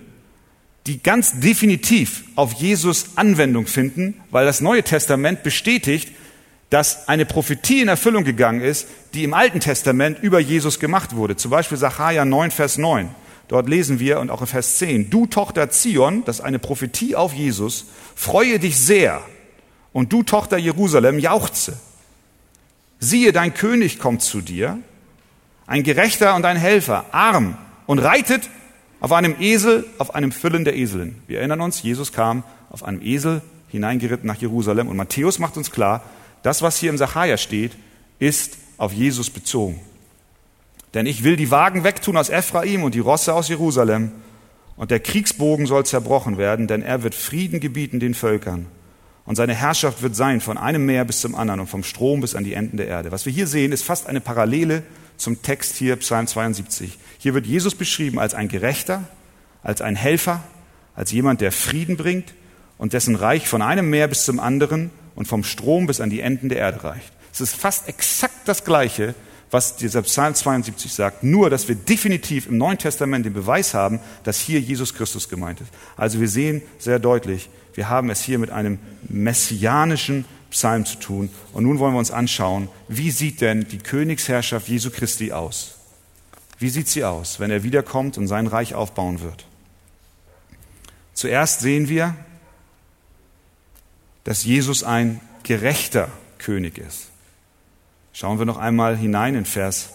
die 0.87 1.03
ganz 1.03 1.41
definitiv 1.41 2.23
auf 2.37 2.53
Jesus 2.53 3.17
Anwendung 3.17 3.67
finden, 3.67 4.21
weil 4.29 4.45
das 4.45 4.61
Neue 4.61 4.83
Testament 4.83 5.43
bestätigt, 5.43 6.13
dass 6.71 7.09
eine 7.09 7.25
Prophetie 7.25 7.81
in 7.81 7.89
Erfüllung 7.89 8.23
gegangen 8.23 8.61
ist, 8.61 8.87
die 9.13 9.25
im 9.25 9.33
Alten 9.33 9.59
Testament 9.59 10.19
über 10.23 10.39
Jesus 10.39 10.79
gemacht 10.79 11.15
wurde. 11.15 11.35
Zum 11.35 11.51
Beispiel 11.51 11.77
Sacharja 11.77 12.23
9, 12.23 12.49
Vers 12.49 12.77
9. 12.77 13.09
Dort 13.49 13.67
lesen 13.67 13.99
wir 13.99 14.21
und 14.21 14.29
auch 14.29 14.39
in 14.39 14.47
Vers 14.47 14.77
10, 14.77 15.09
du 15.09 15.27
Tochter 15.27 15.69
Zion, 15.69 16.23
das 16.23 16.39
ist 16.39 16.45
eine 16.45 16.59
Prophetie 16.59 17.17
auf 17.17 17.33
Jesus, 17.33 17.87
freue 18.15 18.57
dich 18.57 18.79
sehr 18.79 19.21
und 19.91 20.13
du 20.13 20.23
Tochter 20.23 20.57
Jerusalem 20.57 21.19
jauchze. 21.19 21.77
Siehe, 22.99 23.33
dein 23.33 23.53
König 23.53 23.99
kommt 23.99 24.21
zu 24.21 24.39
dir, 24.39 24.77
ein 25.67 25.83
Gerechter 25.83 26.35
und 26.35 26.45
ein 26.45 26.55
Helfer, 26.55 27.05
arm 27.11 27.57
und 27.85 27.99
reitet 27.99 28.49
auf 29.01 29.11
einem 29.11 29.35
Esel, 29.41 29.85
auf 29.97 30.15
einem 30.15 30.31
Füllen 30.31 30.63
der 30.63 30.77
Eseln. 30.77 31.21
Wir 31.27 31.39
erinnern 31.39 31.59
uns, 31.59 31.83
Jesus 31.83 32.13
kam 32.13 32.45
auf 32.69 32.83
einem 32.83 33.01
Esel 33.01 33.41
hineingeritten 33.67 34.27
nach 34.27 34.37
Jerusalem 34.37 34.87
und 34.87 34.95
Matthäus 34.95 35.37
macht 35.37 35.57
uns 35.57 35.71
klar, 35.71 36.01
das, 36.43 36.62
was 36.62 36.77
hier 36.77 36.89
im 36.89 36.98
Sacharja 36.98 37.38
steht, 37.38 37.71
ist 38.19 38.57
auf 38.77 38.93
Jesus 38.93 39.29
bezogen. 39.29 39.79
Denn 40.93 41.05
ich 41.05 41.24
will 41.24 41.36
die 41.36 41.51
Wagen 41.51 41.83
wegtun 41.83 42.17
aus 42.17 42.29
Ephraim 42.29 42.83
und 42.83 42.95
die 42.95 43.00
Rosse 43.00 43.33
aus 43.33 43.48
Jerusalem, 43.48 44.12
und 44.81 44.89
der 44.89 45.00
Kriegsbogen 45.00 45.67
soll 45.67 45.86
zerbrochen 45.86 46.39
werden, 46.39 46.65
denn 46.65 46.81
er 46.81 47.03
wird 47.03 47.13
Frieden 47.13 47.60
gebieten 47.60 48.00
den 48.00 48.15
Völkern. 48.15 48.65
Und 49.25 49.36
seine 49.36 49.53
Herrschaft 49.53 50.01
wird 50.01 50.15
sein 50.15 50.41
von 50.41 50.57
einem 50.57 50.88
Meer 50.88 51.05
bis 51.05 51.21
zum 51.21 51.36
anderen 51.36 51.60
und 51.60 51.67
vom 51.67 51.83
Strom 51.83 52.21
bis 52.21 52.33
an 52.33 52.43
die 52.43 52.55
Enden 52.55 52.77
der 52.77 52.88
Erde. 52.88 53.12
Was 53.12 53.27
wir 53.27 53.31
hier 53.31 53.45
sehen, 53.45 53.71
ist 53.74 53.83
fast 53.83 54.07
eine 54.07 54.21
Parallele 54.21 54.81
zum 55.17 55.43
Text 55.43 55.75
hier, 55.75 55.98
Psalm 55.98 56.25
72. 56.25 56.98
Hier 57.19 57.36
wird 57.36 57.45
Jesus 57.45 57.75
beschrieben 57.75 58.17
als 58.17 58.33
ein 58.33 58.48
Gerechter, 58.48 59.03
als 59.62 59.81
ein 59.81 59.95
Helfer, 59.95 60.43
als 60.95 61.12
jemand, 61.12 61.41
der 61.41 61.51
Frieden 61.51 61.95
bringt 61.95 62.33
und 62.79 62.93
dessen 62.93 63.15
Reich 63.15 63.48
von 63.48 63.62
einem 63.62 63.89
Meer 63.89 64.07
bis 64.07 64.25
zum 64.25 64.39
anderen 64.39 64.89
und 65.15 65.27
vom 65.27 65.43
Strom 65.43 65.87
bis 65.87 66.01
an 66.01 66.09
die 66.09 66.21
Enden 66.21 66.49
der 66.49 66.59
Erde 66.59 66.83
reicht. 66.83 67.11
Es 67.33 67.41
ist 67.41 67.55
fast 67.55 67.87
exakt 67.87 68.35
das 68.45 68.63
Gleiche, 68.63 69.15
was 69.51 69.75
dieser 69.75 70.01
Psalm 70.03 70.33
72 70.33 70.93
sagt, 70.93 71.23
nur 71.23 71.49
dass 71.49 71.67
wir 71.67 71.75
definitiv 71.75 72.47
im 72.47 72.57
Neuen 72.57 72.77
Testament 72.77 73.25
den 73.25 73.33
Beweis 73.33 73.73
haben, 73.73 73.99
dass 74.23 74.39
hier 74.39 74.59
Jesus 74.61 74.93
Christus 74.93 75.27
gemeint 75.27 75.59
ist. 75.59 75.71
Also 75.97 76.19
wir 76.19 76.29
sehen 76.29 76.61
sehr 76.79 76.99
deutlich, 76.99 77.49
wir 77.73 77.89
haben 77.89 78.09
es 78.09 78.21
hier 78.21 78.39
mit 78.39 78.49
einem 78.49 78.79
messianischen 79.07 80.25
Psalm 80.51 80.85
zu 80.85 80.97
tun. 80.99 81.29
Und 81.53 81.63
nun 81.63 81.79
wollen 81.79 81.93
wir 81.93 81.99
uns 81.99 82.11
anschauen, 82.11 82.69
wie 82.87 83.11
sieht 83.11 83.41
denn 83.41 83.67
die 83.67 83.77
Königsherrschaft 83.77 84.67
Jesu 84.67 84.89
Christi 84.89 85.31
aus? 85.31 85.75
Wie 86.59 86.69
sieht 86.69 86.87
sie 86.87 87.03
aus, 87.03 87.39
wenn 87.39 87.51
er 87.51 87.63
wiederkommt 87.63 88.17
und 88.17 88.27
sein 88.27 88.47
Reich 88.47 88.75
aufbauen 88.75 89.21
wird? 89.21 89.45
Zuerst 91.13 91.61
sehen 91.61 91.89
wir, 91.89 92.15
dass 94.23 94.43
Jesus 94.43 94.83
ein 94.83 95.19
gerechter 95.43 96.09
König 96.37 96.77
ist. 96.77 97.07
Schauen 98.13 98.39
wir 98.39 98.45
noch 98.45 98.57
einmal 98.57 98.97
hinein 98.97 99.35
in 99.35 99.45
Vers 99.45 99.89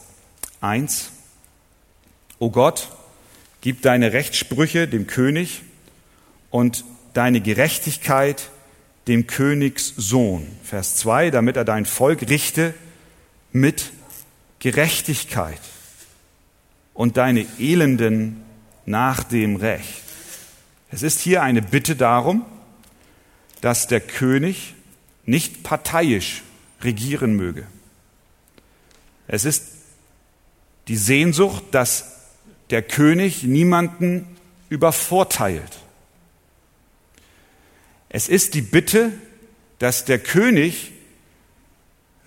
1. 0.61 1.11
O 2.38 2.50
Gott, 2.50 2.88
gib 3.61 3.83
deine 3.83 4.12
Rechtssprüche 4.12 4.88
dem 4.88 5.06
König 5.06 5.62
und 6.50 6.85
deine 7.14 7.40
Gerechtigkeit 7.40 8.50
dem 9.06 9.26
Königssohn. 9.26 10.47
Vers 10.64 10.97
2, 10.97 11.30
damit 11.30 11.56
er 11.56 11.64
dein 11.64 11.87
Volk 11.87 12.28
richte 12.28 12.75
mit 13.52 13.92
Gerechtigkeit 14.59 15.61
und 16.95 17.16
deine 17.16 17.47
Elenden 17.59 18.42
nach 18.85 19.23
dem 19.23 19.56
Recht. 19.56 20.02
Es 20.90 21.02
ist 21.02 21.21
hier 21.21 21.42
eine 21.42 21.62
Bitte 21.62 21.97
darum, 21.97 22.45
dass 23.61 23.87
der 23.87 24.01
König 24.01 24.75
nicht 25.25 25.63
parteiisch 25.63 26.43
regieren 26.83 27.35
möge. 27.35 27.67
Es 29.27 29.45
ist 29.45 29.65
die 30.89 30.97
Sehnsucht, 30.97 31.65
dass 31.73 32.17
der 32.71 32.83
König 32.83 33.43
niemanden 33.43 34.27
übervorteilt. 34.69 35.79
Es 38.09 38.29
ist 38.29 38.55
die 38.55 38.63
Bitte, 38.63 39.13
dass 39.79 40.05
der 40.05 40.19
König 40.19 40.93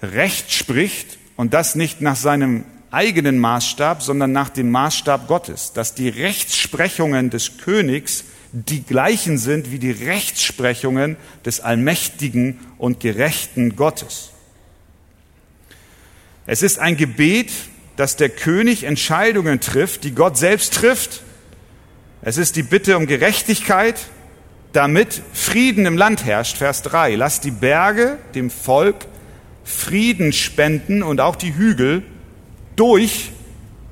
Recht 0.02 0.52
spricht 0.52 1.18
und 1.36 1.54
das 1.54 1.76
nicht 1.76 2.00
nach 2.00 2.16
seinem 2.16 2.64
eigenen 2.92 3.38
Maßstab, 3.38 4.02
sondern 4.02 4.32
nach 4.32 4.50
dem 4.50 4.72
Maßstab 4.72 5.28
Gottes, 5.28 5.74
dass 5.74 5.94
die 5.94 6.10
Rechtsprechungen 6.10 7.30
des 7.30 7.58
Königs 7.58 8.24
die 8.52 8.84
gleichen 8.84 9.38
sind 9.38 9.72
wie 9.72 9.80
die 9.80 9.92
Rechtsprechungen 9.92 11.18
des 11.46 11.60
allmächtigen 11.60 12.60
und 12.78 13.00
gerechten 13.00 13.76
Gottes. 13.76 14.32
Es 16.46 16.64
ist 16.64 16.80
ein 16.80 16.98
Gebet, 16.98 17.52
dass 17.96 18.16
der 18.16 18.30
König 18.30 18.84
Entscheidungen 18.84 19.60
trifft, 19.60 20.04
die 20.04 20.16
Gott 20.16 20.38
selbst 20.38 20.74
trifft. 20.74 21.22
Es 22.22 22.38
ist 22.38 22.56
die 22.56 22.64
Bitte 22.64 22.98
um 22.98 23.06
Gerechtigkeit, 23.06 24.08
damit 24.74 25.22
Frieden 25.34 25.86
im 25.86 25.98
Land 25.98 26.26
herrscht. 26.26 26.58
Vers 26.58 26.82
3. 26.84 27.16
Lass 27.16 27.42
die 27.42 27.52
Berge 27.52 28.18
dem 28.36 28.50
Volk 28.50 29.06
Frieden 29.64 30.34
spenden 30.34 31.04
und 31.04 31.22
auch 31.22 31.36
die 31.36 31.54
Hügel 31.54 32.02
durch 32.76 33.32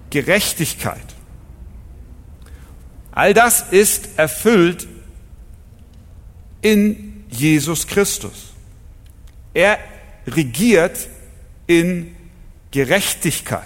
Gerechtigkeit. 0.09 1.06
All 3.17 3.33
das 3.33 3.61
ist 3.71 4.09
erfüllt 4.19 4.87
in 6.61 7.25
Jesus 7.31 7.87
Christus. 7.87 8.53
Er 9.55 9.79
regiert 10.27 11.09
in 11.65 12.15
Gerechtigkeit. 12.69 13.63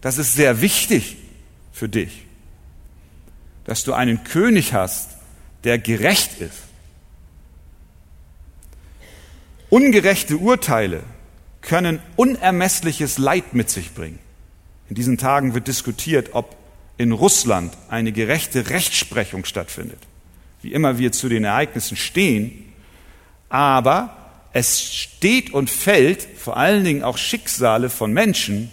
Das 0.00 0.16
ist 0.16 0.32
sehr 0.32 0.62
wichtig 0.62 1.18
für 1.70 1.90
dich, 1.90 2.24
dass 3.66 3.84
du 3.84 3.92
einen 3.92 4.24
König 4.24 4.72
hast, 4.72 5.10
der 5.64 5.78
gerecht 5.78 6.40
ist. 6.40 6.62
Ungerechte 9.68 10.38
Urteile 10.38 11.02
können 11.60 12.00
unermessliches 12.16 13.18
Leid 13.18 13.52
mit 13.52 13.68
sich 13.68 13.92
bringen. 13.92 14.18
In 14.88 14.94
diesen 14.94 15.18
Tagen 15.18 15.52
wird 15.52 15.68
diskutiert, 15.68 16.30
ob 16.32 16.56
in 17.00 17.12
Russland 17.12 17.72
eine 17.88 18.12
gerechte 18.12 18.68
Rechtsprechung 18.68 19.46
stattfindet. 19.46 20.00
Wie 20.60 20.74
immer 20.74 20.98
wir 20.98 21.12
zu 21.12 21.30
den 21.30 21.44
Ereignissen 21.44 21.96
stehen, 21.96 22.74
aber 23.48 24.14
es 24.52 24.84
steht 24.84 25.50
und 25.54 25.70
fällt 25.70 26.22
vor 26.36 26.58
allen 26.58 26.84
Dingen 26.84 27.02
auch 27.02 27.16
Schicksale 27.16 27.88
von 27.88 28.12
Menschen 28.12 28.70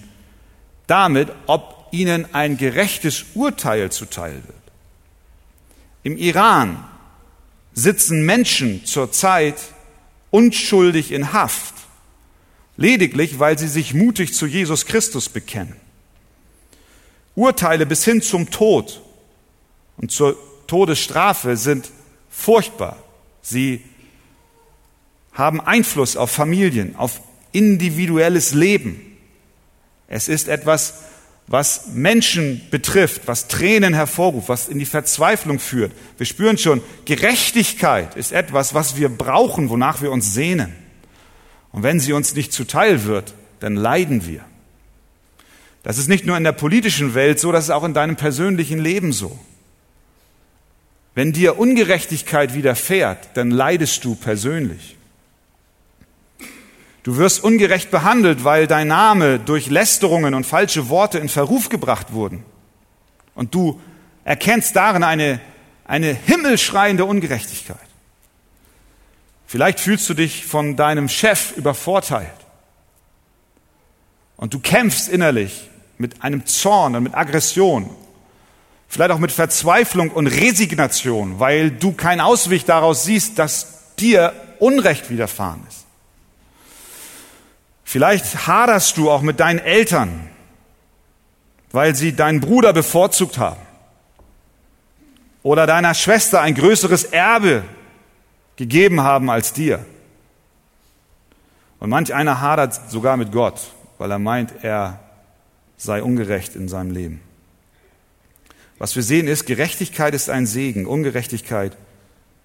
damit, 0.87 1.29
ob 1.45 1.87
ihnen 1.91 2.27
ein 2.33 2.57
gerechtes 2.57 3.27
Urteil 3.33 3.93
zuteil 3.93 4.43
wird. 4.45 4.57
Im 6.03 6.17
Iran 6.17 6.83
sitzen 7.71 8.25
Menschen 8.25 8.83
zurzeit 8.83 9.55
unschuldig 10.31 11.13
in 11.13 11.31
Haft, 11.31 11.75
lediglich 12.75 13.39
weil 13.39 13.57
sie 13.57 13.69
sich 13.69 13.93
mutig 13.93 14.33
zu 14.33 14.47
Jesus 14.47 14.85
Christus 14.85 15.29
bekennen. 15.29 15.86
Urteile 17.37 17.85
bis 17.85 18.03
hin 18.03 18.23
zum 18.23 18.49
Tod 18.49 18.99
und 19.97 20.11
zur 20.11 20.35
Todesstrafe 20.65 21.55
sind 21.55 21.91
furchtbar. 22.31 22.97
Sie 23.43 23.83
haben 25.33 25.61
Einfluss 25.61 26.17
auf 26.17 26.31
Familien, 26.31 26.95
auf 26.95 27.21
individuelles 27.51 28.55
Leben. 28.55 29.17
Es 30.07 30.27
ist 30.27 30.47
etwas, 30.47 30.95
was 31.45 31.89
Menschen 31.93 32.63
betrifft, 32.71 33.27
was 33.27 33.47
Tränen 33.47 33.93
hervorruft, 33.93 34.49
was 34.49 34.67
in 34.67 34.79
die 34.79 34.85
Verzweiflung 34.85 35.59
führt. 35.59 35.91
Wir 36.17 36.25
spüren 36.25 36.57
schon, 36.57 36.81
Gerechtigkeit 37.05 38.15
ist 38.15 38.31
etwas, 38.31 38.73
was 38.73 38.97
wir 38.97 39.09
brauchen, 39.09 39.69
wonach 39.69 40.01
wir 40.01 40.11
uns 40.11 40.33
sehnen. 40.33 40.73
Und 41.71 41.83
wenn 41.83 41.99
sie 41.99 42.13
uns 42.13 42.33
nicht 42.33 42.51
zuteil 42.51 43.03
wird, 43.03 43.35
dann 43.59 43.75
leiden 43.75 44.25
wir. 44.25 44.43
Das 45.87 45.97
ist 45.97 46.09
nicht 46.09 46.25
nur 46.25 46.35
in 46.35 46.43
der 46.43 46.51
politischen 46.51 47.13
Welt 47.13 47.39
so, 47.39 47.53
das 47.53 47.63
ist 47.63 47.69
auch 47.69 47.85
in 47.85 47.93
deinem 47.93 48.17
persönlichen 48.17 48.77
Leben 48.77 49.13
so. 49.13 49.39
Wenn 51.15 51.31
dir 51.31 51.57
Ungerechtigkeit 51.57 52.53
widerfährt, 52.53 53.29
dann 53.35 53.51
leidest 53.51 54.03
du 54.03 54.15
persönlich. 54.15 54.97
Du 57.03 57.15
wirst 57.15 57.41
ungerecht 57.41 57.89
behandelt, 57.89 58.43
weil 58.43 58.67
dein 58.67 58.89
Name 58.89 59.39
durch 59.39 59.69
Lästerungen 59.69 60.33
und 60.33 60.45
falsche 60.45 60.89
Worte 60.89 61.19
in 61.19 61.29
Verruf 61.29 61.69
gebracht 61.69 62.11
wurden. 62.11 62.43
Und 63.33 63.55
du 63.55 63.79
erkennst 64.25 64.75
darin 64.75 65.05
eine, 65.05 65.39
eine 65.85 66.13
himmelschreiende 66.13 67.05
Ungerechtigkeit. 67.05 67.77
Vielleicht 69.45 69.79
fühlst 69.79 70.09
du 70.09 70.15
dich 70.15 70.45
von 70.45 70.75
deinem 70.75 71.07
Chef 71.07 71.55
übervorteilt. 71.55 72.27
Und 74.35 74.53
du 74.53 74.59
kämpfst 74.59 75.07
innerlich 75.07 75.69
mit 75.97 76.23
einem 76.23 76.45
Zorn 76.45 76.95
und 76.95 77.03
mit 77.03 77.15
Aggression. 77.15 77.89
Vielleicht 78.87 79.11
auch 79.11 79.19
mit 79.19 79.31
Verzweiflung 79.31 80.11
und 80.11 80.27
Resignation, 80.27 81.39
weil 81.39 81.71
du 81.71 81.91
keinen 81.91 82.21
Ausweg 82.21 82.65
daraus 82.65 83.03
siehst, 83.03 83.37
dass 83.37 83.95
dir 83.97 84.33
Unrecht 84.59 85.09
widerfahren 85.09 85.61
ist. 85.67 85.85
Vielleicht 87.83 88.47
haderst 88.47 88.97
du 88.97 89.09
auch 89.09 89.21
mit 89.21 89.39
deinen 89.39 89.59
Eltern, 89.59 90.29
weil 91.71 91.95
sie 91.95 92.15
deinen 92.15 92.41
Bruder 92.41 92.73
bevorzugt 92.73 93.37
haben 93.37 93.61
oder 95.43 95.65
deiner 95.67 95.93
Schwester 95.93 96.41
ein 96.41 96.55
größeres 96.55 97.05
Erbe 97.05 97.63
gegeben 98.57 99.01
haben 99.01 99.29
als 99.29 99.53
dir. 99.53 99.85
Und 101.79 101.89
manch 101.89 102.13
einer 102.13 102.41
hadert 102.41 102.89
sogar 102.89 103.15
mit 103.15 103.31
Gott, 103.31 103.59
weil 103.97 104.11
er 104.11 104.19
meint, 104.19 104.63
er 104.63 104.99
sei 105.77 106.01
ungerecht 106.01 106.55
in 106.55 106.67
seinem 106.67 106.91
Leben. 106.91 107.21
Was 108.79 108.95
wir 108.95 109.03
sehen 109.03 109.27
ist, 109.27 109.45
Gerechtigkeit 109.45 110.13
ist 110.13 110.29
ein 110.29 110.45
Segen, 110.45 110.85
Ungerechtigkeit 110.85 111.77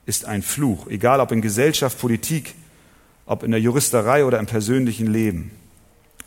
ist 0.06 0.24
ein 0.24 0.42
Fluch, 0.42 0.86
egal 0.88 1.20
ob 1.20 1.32
in 1.32 1.42
Gesellschaft, 1.42 1.98
Politik, 1.98 2.54
ob 3.26 3.42
in 3.42 3.50
der 3.50 3.60
Juristerei 3.60 4.24
oder 4.24 4.38
im 4.38 4.46
persönlichen 4.46 5.06
Leben. 5.06 5.50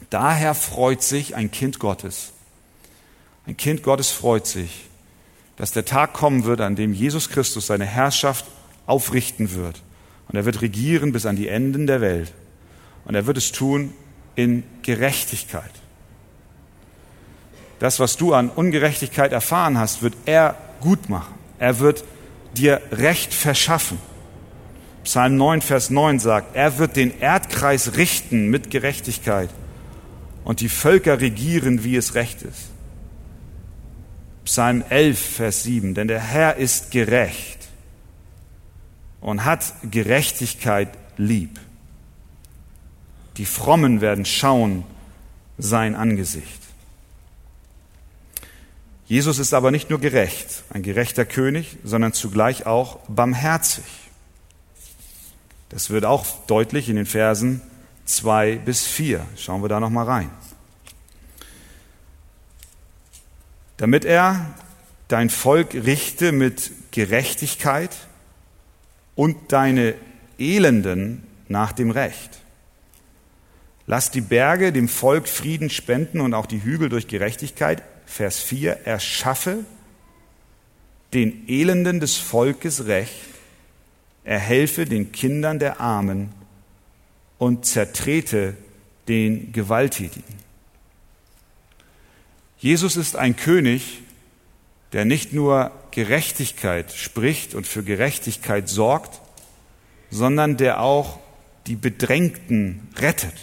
Daher 0.09 0.53
freut 0.53 1.01
sich 1.01 1.35
ein 1.35 1.51
Kind 1.51 1.79
Gottes. 1.79 2.33
Ein 3.47 3.57
Kind 3.57 3.83
Gottes 3.83 4.11
freut 4.11 4.47
sich, 4.47 4.87
dass 5.57 5.71
der 5.71 5.85
Tag 5.85 6.13
kommen 6.13 6.45
wird, 6.45 6.61
an 6.61 6.75
dem 6.75 6.93
Jesus 6.93 7.29
Christus 7.29 7.67
seine 7.67 7.85
Herrschaft 7.85 8.45
aufrichten 8.85 9.53
wird. 9.53 9.81
Und 10.27 10.35
er 10.35 10.45
wird 10.45 10.61
regieren 10.61 11.11
bis 11.11 11.25
an 11.25 11.35
die 11.35 11.47
Enden 11.47 11.87
der 11.87 12.01
Welt. 12.01 12.33
Und 13.05 13.15
er 13.15 13.27
wird 13.27 13.37
es 13.37 13.51
tun 13.51 13.93
in 14.35 14.63
Gerechtigkeit. 14.81 15.71
Das, 17.79 17.99
was 17.99 18.17
du 18.17 18.33
an 18.33 18.49
Ungerechtigkeit 18.49 19.31
erfahren 19.31 19.77
hast, 19.77 20.01
wird 20.01 20.15
er 20.25 20.55
gut 20.79 21.09
machen. 21.09 21.35
Er 21.59 21.79
wird 21.79 22.03
dir 22.55 22.81
Recht 22.91 23.33
verschaffen. 23.33 23.97
Psalm 25.03 25.37
9, 25.37 25.61
Vers 25.61 25.89
9 25.89 26.19
sagt, 26.19 26.55
er 26.55 26.77
wird 26.79 26.95
den 26.95 27.19
Erdkreis 27.19 27.95
richten 27.97 28.49
mit 28.49 28.71
Gerechtigkeit 28.71 29.49
und 30.43 30.61
die 30.61 30.69
Völker 30.69 31.21
regieren, 31.21 31.83
wie 31.83 31.95
es 31.95 32.15
recht 32.15 32.41
ist. 32.41 32.71
Psalm 34.45 34.83
11, 34.89 35.19
Vers 35.19 35.63
7, 35.63 35.93
denn 35.93 36.07
der 36.07 36.19
Herr 36.19 36.55
ist 36.55 36.91
gerecht 36.91 37.67
und 39.21 39.43
hat 39.43 39.73
Gerechtigkeit 39.89 40.89
lieb. 41.17 41.59
Die 43.37 43.45
Frommen 43.45 44.01
werden 44.01 44.25
schauen 44.25 44.83
sein 45.57 45.95
Angesicht. 45.95 46.64
Jesus 49.07 49.37
ist 49.37 49.53
aber 49.53 49.69
nicht 49.69 49.89
nur 49.89 49.99
gerecht, 49.99 50.63
ein 50.71 50.81
gerechter 50.81 51.25
König, 51.25 51.77
sondern 51.83 52.13
zugleich 52.13 52.65
auch 52.65 52.99
barmherzig. 53.07 53.83
Das 55.69 55.89
wird 55.89 56.05
auch 56.05 56.25
deutlich 56.47 56.89
in 56.89 56.95
den 56.95 57.05
Versen 57.05 57.61
2 58.05 58.55
bis 58.57 58.85
4. 58.85 59.25
Schauen 59.37 59.61
wir 59.61 59.69
da 59.69 59.79
noch 59.79 59.89
mal 59.89 60.05
rein. 60.05 60.29
Damit 63.77 64.05
er 64.05 64.53
dein 65.07 65.29
Volk 65.29 65.73
richte 65.73 66.31
mit 66.31 66.71
Gerechtigkeit 66.91 67.95
und 69.15 69.51
deine 69.51 69.95
Elenden 70.39 71.23
nach 71.47 71.73
dem 71.73 71.91
Recht. 71.91 72.39
Lass 73.87 74.09
die 74.09 74.21
Berge 74.21 74.71
dem 74.71 74.87
Volk 74.87 75.27
Frieden 75.27 75.69
spenden 75.69 76.21
und 76.21 76.33
auch 76.33 76.47
die 76.47 76.63
Hügel 76.63 76.89
durch 76.89 77.07
Gerechtigkeit. 77.07 77.83
Vers 78.05 78.39
4. 78.39 78.85
Erschaffe 78.85 79.65
den 81.13 81.47
Elenden 81.47 81.99
des 81.99 82.17
Volkes 82.17 82.87
Recht. 82.87 83.13
Er 84.23 84.39
helfe 84.39 84.85
den 84.85 85.11
Kindern 85.11 85.59
der 85.59 85.79
Armen 85.79 86.33
und 87.37 87.65
zertrete 87.65 88.55
den 89.07 89.51
Gewalttätigen. 89.51 90.35
Jesus 92.57 92.95
ist 92.95 93.15
ein 93.15 93.35
König, 93.35 94.01
der 94.93 95.05
nicht 95.05 95.33
nur 95.33 95.71
Gerechtigkeit 95.91 96.91
spricht 96.91 97.53
und 97.53 97.67
für 97.67 97.83
Gerechtigkeit 97.83 98.67
sorgt, 98.67 99.21
sondern 100.09 100.57
der 100.57 100.81
auch 100.81 101.19
die 101.67 101.75
Bedrängten 101.75 102.87
rettet. 102.97 103.33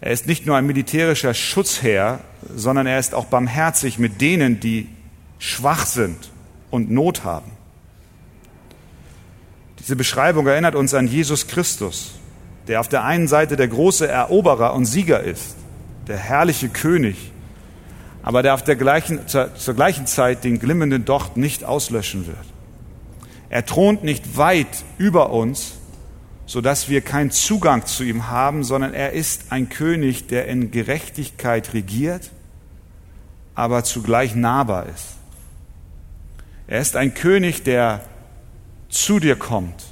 Er 0.00 0.10
ist 0.10 0.26
nicht 0.26 0.46
nur 0.46 0.56
ein 0.56 0.66
militärischer 0.66 1.34
Schutzherr, 1.34 2.20
sondern 2.54 2.86
er 2.86 2.98
ist 2.98 3.14
auch 3.14 3.26
barmherzig 3.26 3.98
mit 3.98 4.20
denen, 4.20 4.60
die 4.60 4.88
schwach 5.38 5.86
sind 5.86 6.30
und 6.70 6.90
Not 6.90 7.24
haben. 7.24 7.50
Diese 9.78 9.96
Beschreibung 9.96 10.46
erinnert 10.46 10.74
uns 10.74 10.94
an 10.94 11.06
Jesus 11.06 11.46
Christus, 11.46 12.12
der 12.68 12.80
auf 12.80 12.88
der 12.88 13.04
einen 13.04 13.28
Seite 13.28 13.56
der 13.56 13.68
große 13.68 14.08
Eroberer 14.08 14.74
und 14.74 14.86
Sieger 14.86 15.20
ist, 15.20 15.56
der 16.06 16.16
herrliche 16.16 16.68
König, 16.68 17.32
aber 18.22 18.42
der 18.42 18.54
auf 18.54 18.64
der 18.64 18.76
gleichen, 18.76 19.28
zur, 19.28 19.54
zur 19.54 19.74
gleichen 19.74 20.06
Zeit 20.06 20.44
den 20.44 20.58
glimmenden 20.58 21.04
Docht 21.04 21.36
nicht 21.36 21.64
auslöschen 21.64 22.26
wird. 22.26 22.36
Er 23.50 23.66
thront 23.66 24.02
nicht 24.02 24.38
weit 24.38 24.84
über 24.96 25.30
uns, 25.30 25.74
so 26.46 26.60
dass 26.60 26.88
wir 26.88 27.00
keinen 27.00 27.30
Zugang 27.30 27.86
zu 27.86 28.04
ihm 28.04 28.28
haben, 28.28 28.64
sondern 28.64 28.92
er 28.92 29.12
ist 29.12 29.50
ein 29.50 29.68
König, 29.68 30.26
der 30.26 30.46
in 30.46 30.70
Gerechtigkeit 30.70 31.74
regiert, 31.74 32.30
aber 33.54 33.84
zugleich 33.84 34.34
nahbar 34.34 34.86
ist. 34.86 35.16
Er 36.66 36.80
ist 36.80 36.96
ein 36.96 37.14
König, 37.14 37.62
der 37.62 38.02
zu 38.88 39.20
dir 39.20 39.36
kommt, 39.36 39.84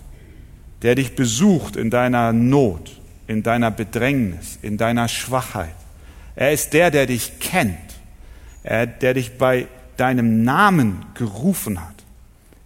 der 0.83 0.95
dich 0.95 1.15
besucht 1.15 1.77
in 1.77 1.91
deiner 1.91 2.33
Not, 2.33 3.01
in 3.27 3.43
deiner 3.43 3.71
Bedrängnis, 3.71 4.59
in 4.62 4.79
deiner 4.79 5.09
Schwachheit. 5.09 5.75
Er 6.35 6.53
ist 6.53 6.73
der, 6.73 6.91
der 6.91 7.07
dich 7.07 7.38
kennt 7.38 7.79
er, 8.62 8.87
der 8.87 9.15
dich 9.15 9.38
bei 9.38 9.67
deinem 9.97 10.45
Namen 10.45 11.05
gerufen 11.15 11.81
hat. 11.81 11.95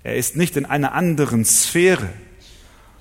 Er 0.03 0.17
ist 0.17 0.37
nicht 0.37 0.57
in 0.57 0.67
einer 0.67 0.93
anderen 0.93 1.45
Sphäre, 1.45 2.09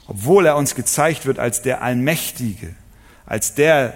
obwohl 0.07 0.45
er 0.45 0.55
uns 0.57 0.75
gezeigt 0.75 1.25
wird 1.25 1.39
als 1.39 1.61
der 1.61 1.81
Allmächtige, 1.81 2.75
als 3.25 3.55
der, 3.55 3.93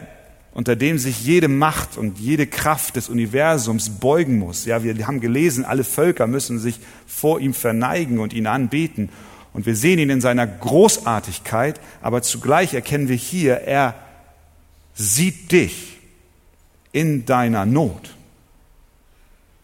unter 0.51 0.75
dem 0.75 0.97
sich 0.97 1.23
jede 1.23 1.47
Macht 1.47 1.97
und 1.97 2.19
jede 2.19 2.47
Kraft 2.47 2.95
des 2.95 3.09
Universums 3.09 3.89
beugen 3.99 4.39
muss. 4.39 4.65
Ja, 4.65 4.83
wir 4.83 5.07
haben 5.07 5.21
gelesen, 5.21 5.65
alle 5.65 5.83
Völker 5.83 6.27
müssen 6.27 6.59
sich 6.59 6.79
vor 7.05 7.39
ihm 7.39 7.53
verneigen 7.53 8.19
und 8.19 8.33
ihn 8.33 8.47
anbeten. 8.47 9.09
Und 9.53 9.65
wir 9.65 9.75
sehen 9.75 9.99
ihn 9.99 10.09
in 10.09 10.21
seiner 10.21 10.47
Großartigkeit, 10.47 11.79
aber 12.01 12.21
zugleich 12.21 12.73
erkennen 12.73 13.07
wir 13.07 13.15
hier, 13.15 13.61
er 13.61 13.95
sieht 14.93 15.51
dich 15.51 15.97
in 16.91 17.25
deiner 17.25 17.65
Not. 17.65 18.15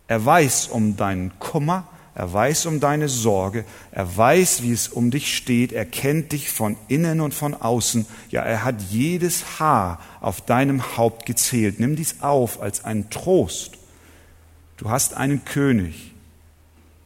Er 0.08 0.24
weiß 0.24 0.68
um 0.68 0.96
deinen 0.98 1.38
Kummer, 1.40 1.88
er 2.16 2.32
weiß 2.32 2.66
um 2.68 2.80
deine 2.80 3.10
Sorge, 3.10 3.66
er 3.92 4.16
weiß, 4.16 4.64
wie 4.64 4.72
es 4.72 4.88
um 4.88 5.12
dich 5.12 5.36
steht, 5.36 5.74
er 5.74 5.84
kennt 5.84 6.32
dich 6.32 6.50
von 6.50 6.78
innen 6.88 7.20
und 7.20 7.34
von 7.34 7.54
außen. 7.54 8.06
Ja, 8.30 8.42
er 8.42 8.64
hat 8.64 8.82
jedes 8.90 9.60
Haar 9.60 10.00
auf 10.22 10.40
deinem 10.40 10.96
Haupt 10.96 11.26
gezählt. 11.26 11.82
Nimm 11.82 11.98
dies 11.98 12.22
auf 12.22 12.62
als 12.62 12.86
einen 12.86 13.10
Trost. 13.10 13.78
Du 14.78 14.90
hast 14.90 15.14
einen 15.14 15.44
König, 15.44 16.14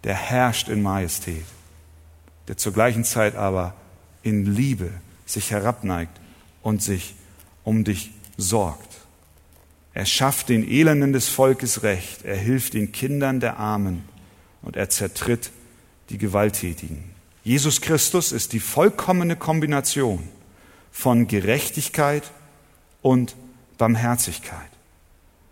der 0.04 0.14
herrscht 0.14 0.70
in 0.70 0.84
Majestät, 0.84 1.46
der 2.48 2.58
zur 2.58 2.74
gleichen 2.74 3.04
Zeit 3.04 3.36
aber 3.36 3.74
in 4.22 4.46
Liebe 4.46 4.92
sich 5.26 5.50
herabneigt 5.50 6.20
und 6.62 6.84
sich 6.84 7.16
um 7.64 7.84
dich 7.84 8.12
sorgt. 8.38 8.88
Er 9.96 10.06
schafft 10.06 10.50
den 10.50 10.70
Elenden 10.70 11.14
des 11.14 11.30
Volkes 11.30 11.82
Recht, 11.82 12.26
er 12.26 12.38
hilft 12.38 12.76
den 12.76 12.92
Kindern 12.92 13.40
der 13.40 13.58
Armen 13.58 14.04
und 14.62 14.76
er 14.76 14.90
zertritt 14.90 15.52
die 16.10 16.18
Gewalttätigen. 16.18 17.04
Jesus 17.44 17.82
Christus 17.82 18.32
ist 18.32 18.54
die 18.54 18.60
vollkommene 18.60 19.36
Kombination 19.36 20.28
von 20.92 21.28
Gerechtigkeit 21.28 22.32
und 23.02 23.36
Barmherzigkeit. 23.78 24.70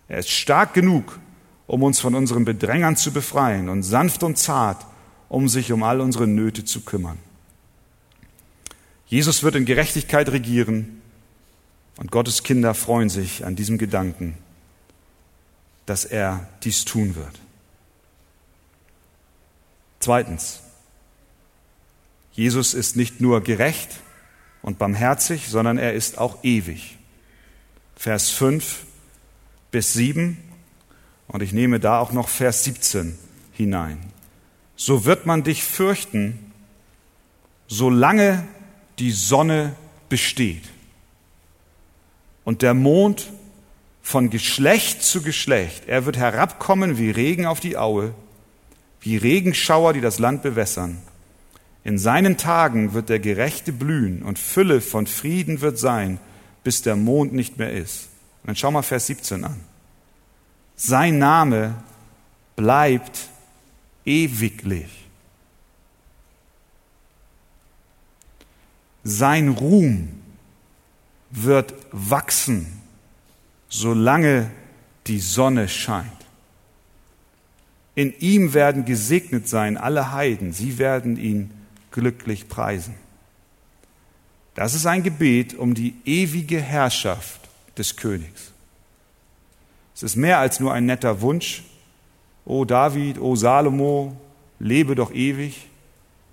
Er 0.07 0.19
ist 0.19 0.29
stark 0.29 0.73
genug, 0.73 1.19
um 1.65 1.83
uns 1.83 1.99
von 1.99 2.15
unseren 2.15 2.45
Bedrängern 2.45 2.95
zu 2.95 3.11
befreien 3.11 3.69
und 3.69 3.83
sanft 3.83 4.23
und 4.23 4.37
zart, 4.37 4.85
um 5.29 5.49
sich 5.49 5.71
um 5.71 5.83
all 5.83 6.01
unsere 6.01 6.27
Nöte 6.27 6.65
zu 6.65 6.81
kümmern. 6.81 7.17
Jesus 9.07 9.43
wird 9.43 9.55
in 9.55 9.65
Gerechtigkeit 9.65 10.29
regieren 10.29 11.01
und 11.97 12.11
Gottes 12.11 12.43
Kinder 12.43 12.73
freuen 12.73 13.09
sich 13.09 13.45
an 13.45 13.55
diesem 13.55 13.77
Gedanken, 13.77 14.37
dass 15.85 16.05
er 16.05 16.47
dies 16.63 16.85
tun 16.85 17.15
wird. 17.15 17.39
Zweitens, 19.99 20.61
Jesus 22.33 22.73
ist 22.73 22.95
nicht 22.95 23.19
nur 23.19 23.41
gerecht 23.41 23.89
und 24.61 24.77
barmherzig, 24.77 25.47
sondern 25.47 25.77
er 25.77 25.93
ist 25.93 26.17
auch 26.17 26.43
ewig. 26.43 26.97
Vers 27.95 28.29
5 28.29 28.85
bis 29.71 29.93
7. 29.93 30.37
Und 31.27 31.41
ich 31.41 31.51
nehme 31.51 31.79
da 31.79 31.99
auch 31.99 32.11
noch 32.11 32.29
Vers 32.29 32.63
17 32.63 33.17
hinein. 33.53 33.99
So 34.75 35.05
wird 35.05 35.25
man 35.25 35.43
dich 35.43 35.63
fürchten, 35.63 36.53
solange 37.67 38.47
die 38.99 39.11
Sonne 39.11 39.75
besteht 40.09 40.63
und 42.45 42.61
der 42.61 42.73
Mond 42.73 43.31
von 44.01 44.29
Geschlecht 44.29 45.03
zu 45.03 45.21
Geschlecht. 45.21 45.83
Er 45.87 46.05
wird 46.05 46.17
herabkommen 46.17 46.97
wie 46.97 47.11
Regen 47.11 47.45
auf 47.45 47.59
die 47.59 47.77
Aue, 47.77 48.13
wie 49.07 49.15
Regenschauer, 49.15 49.93
die 49.93 50.01
das 50.01 50.19
Land 50.19 50.41
bewässern. 50.41 50.97
In 51.85 51.97
seinen 51.97 52.35
Tagen 52.35 52.91
wird 52.91 53.07
der 53.07 53.19
Gerechte 53.19 53.71
blühen 53.71 54.21
und 54.21 54.37
Fülle 54.37 54.81
von 54.81 55.07
Frieden 55.07 55.61
wird 55.61 55.79
sein, 55.79 56.19
bis 56.65 56.81
der 56.81 56.97
Mond 56.97 57.31
nicht 57.31 57.57
mehr 57.57 57.71
ist. 57.71 58.09
Und 58.43 58.47
dann 58.47 58.55
schau 58.57 58.69
mal 58.69 58.81
Vers 58.81 59.07
17 59.07 59.45
an. 59.45 59.61
Sein 60.75 61.19
Name 61.19 61.75
bleibt 62.57 63.29
ewiglich. 64.03 64.89
Sein 69.05 69.47
Ruhm 69.47 70.09
wird 71.31 71.73
wachsen, 71.93 72.81
solange 73.69 74.51
die 75.07 75.19
Sonne 75.19 75.69
scheint. 75.69 76.16
In 77.97 78.13
ihm 78.19 78.53
werden 78.53 78.85
gesegnet 78.85 79.47
sein 79.47 79.75
alle 79.75 80.11
Heiden, 80.11 80.53
sie 80.53 80.77
werden 80.77 81.17
ihn 81.17 81.49
glücklich 81.89 82.47
preisen. 82.47 82.93
Das 84.53 84.75
ist 84.75 84.85
ein 84.85 85.01
Gebet 85.01 85.55
um 85.55 85.73
die 85.73 85.95
ewige 86.05 86.61
Herrschaft 86.61 87.41
des 87.75 87.95
Königs. 87.95 88.51
Es 89.95 90.03
ist 90.03 90.15
mehr 90.15 90.37
als 90.37 90.59
nur 90.59 90.73
ein 90.73 90.85
netter 90.85 91.21
Wunsch. 91.21 91.63
O 92.45 92.65
David, 92.65 93.17
o 93.17 93.35
Salomo, 93.35 94.15
lebe 94.59 94.93
doch 94.93 95.11
ewig. 95.11 95.65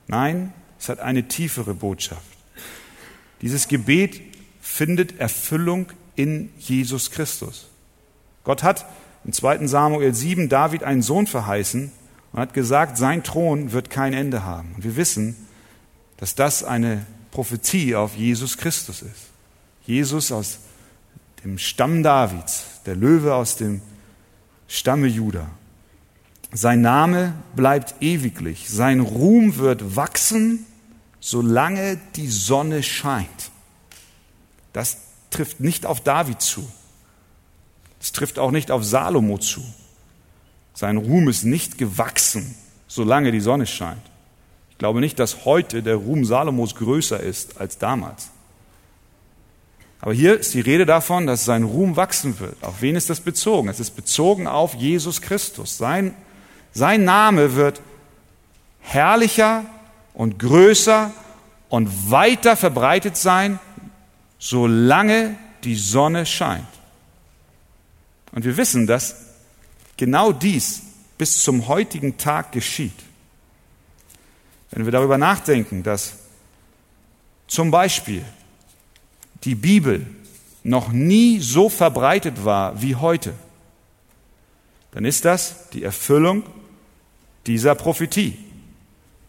Nein, 0.07 0.53
es 0.79 0.90
hat 0.90 1.00
eine 1.00 1.29
tiefere 1.29 1.72
Botschaft. 1.72 2.20
Dieses 3.40 3.68
Gebet 3.68 4.20
findet 4.61 5.18
Erfüllung 5.18 5.87
in 6.14 6.50
Jesus 6.59 7.11
Christus. 7.11 7.70
Gott 8.42 8.62
hat 8.62 8.85
im 9.24 9.32
2. 9.32 9.66
Samuel 9.66 10.14
7 10.14 10.48
David 10.48 10.82
einen 10.82 11.02
Sohn 11.02 11.26
verheißen 11.26 11.90
und 12.32 12.40
hat 12.40 12.52
gesagt, 12.52 12.98
sein 12.98 13.22
Thron 13.22 13.72
wird 13.72 13.90
kein 13.90 14.12
Ende 14.12 14.44
haben. 14.44 14.72
Und 14.76 14.84
wir 14.84 14.96
wissen, 14.96 15.37
dass 16.16 16.34
das 16.34 16.64
eine 16.64 17.06
Prophetie 17.30 17.94
auf 17.94 18.16
Jesus 18.16 18.56
Christus 18.56 19.02
ist. 19.02 19.28
Jesus 19.87 20.32
aus 20.32 20.60
dem 21.42 21.58
Stamm 21.58 22.02
Davids, 22.02 22.64
der 22.87 22.96
Löwe 22.96 23.34
aus 23.34 23.56
dem 23.56 23.82
Stamme 24.68 25.06
Juda. 25.06 25.46
Sein 26.52 26.80
Name 26.80 27.34
bleibt 27.56 27.96
ewiglich, 28.00 28.70
sein 28.70 29.00
Ruhm 29.00 29.56
wird 29.56 29.96
wachsen, 29.96 30.66
solange 31.20 31.98
die 32.16 32.28
Sonne 32.28 32.82
scheint. 32.82 33.50
Das 34.72 34.98
trifft 35.30 35.60
nicht 35.60 35.87
auf 35.87 36.00
David 36.00 36.40
zu. 36.40 36.66
Es 38.05 38.12
trifft 38.12 38.38
auch 38.38 38.51
nicht 38.51 38.71
auf 38.71 38.85
Salomo 38.85 39.38
zu. 39.38 39.62
Sein 40.75 40.99
Ruhm 40.99 41.27
ist 41.31 41.45
nicht 41.45 41.79
gewachsen, 41.79 42.55
solange 42.87 43.33
die 43.33 43.40
Sonne 43.40 43.64
scheint. 43.64 44.03
Ich 44.69 44.77
glaube 44.77 45.01
nicht, 45.01 45.19
dass 45.19 45.47
heute 45.47 45.83
der 45.83 45.97
Ruhm 45.97 46.27
Salomos 46.27 46.75
größer 46.75 47.19
ist 47.19 47.59
als 47.59 47.79
damals. 47.79 48.29
Aber 50.03 50.12
hier 50.12 50.38
ist 50.38 50.53
die 50.53 50.61
Rede 50.61 50.85
davon, 50.85 51.27
dass 51.27 51.47
sein 51.47 51.62
Ruhm 51.62 51.97
wachsen 51.97 52.38
wird. 52.40 52.62
Auf 52.62 52.83
wen 52.83 52.95
ist 52.95 53.09
das 53.09 53.21
bezogen? 53.21 53.71
Es 53.71 53.81
ist 53.81 53.97
bezogen 53.97 54.49
auf 54.49 54.75
Jesus 54.75 55.23
Christus. 55.23 55.79
Sein, 55.79 56.12
sein 56.75 57.05
Name 57.05 57.55
wird 57.55 57.81
herrlicher 58.81 59.64
und 60.12 60.38
größer 60.38 61.11
und 61.71 62.11
weiter 62.11 62.55
verbreitet 62.55 63.17
sein, 63.17 63.59
solange 64.38 65.37
die 65.62 65.77
Sonne 65.77 66.27
scheint. 66.27 66.73
Und 68.35 68.44
wir 68.44 68.57
wissen, 68.57 68.87
dass 68.87 69.14
genau 69.97 70.33
dies 70.33 70.83
bis 71.16 71.42
zum 71.42 71.68
heutigen 71.68 72.18
Tag 72.18 72.51
geschieht. 72.51 72.92
Wenn 74.70 74.85
wir 74.85 74.92
darüber 74.92 75.18
nachdenken, 75.18 75.85
dass 75.85 76.14
zum 77.47 77.70
Beispiel 77.70 78.25
die 79.44 79.55
Bibel 79.55 80.05
noch 80.64 80.90
nie 80.90 81.38
so 81.38 81.68
verbreitet 81.68 82.44
war 82.44 82.83
wie 82.83 82.97
heute, 82.97 83.35
dann 84.90 85.05
ist 85.05 85.25
das 85.25 85.70
die 85.70 85.85
Erfüllung 85.85 86.42
dieser 87.47 87.77
Prophetie. 87.77 88.37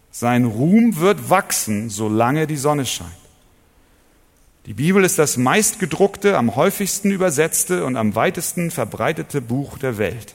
Sein 0.09 0.45
Ruhm 0.45 0.95
wird 0.97 1.29
wachsen, 1.29 1.91
solange 1.91 2.47
die 2.47 2.57
Sonne 2.57 2.85
scheint. 2.85 3.11
Die 4.65 4.73
Bibel 4.73 5.03
ist 5.03 5.19
das 5.19 5.37
meistgedruckte, 5.37 6.37
am 6.37 6.55
häufigsten 6.55 7.11
übersetzte 7.11 7.85
und 7.85 7.97
am 7.97 8.15
weitesten 8.15 8.71
verbreitete 8.71 9.39
Buch 9.39 9.77
der 9.77 9.99
Welt. 9.99 10.33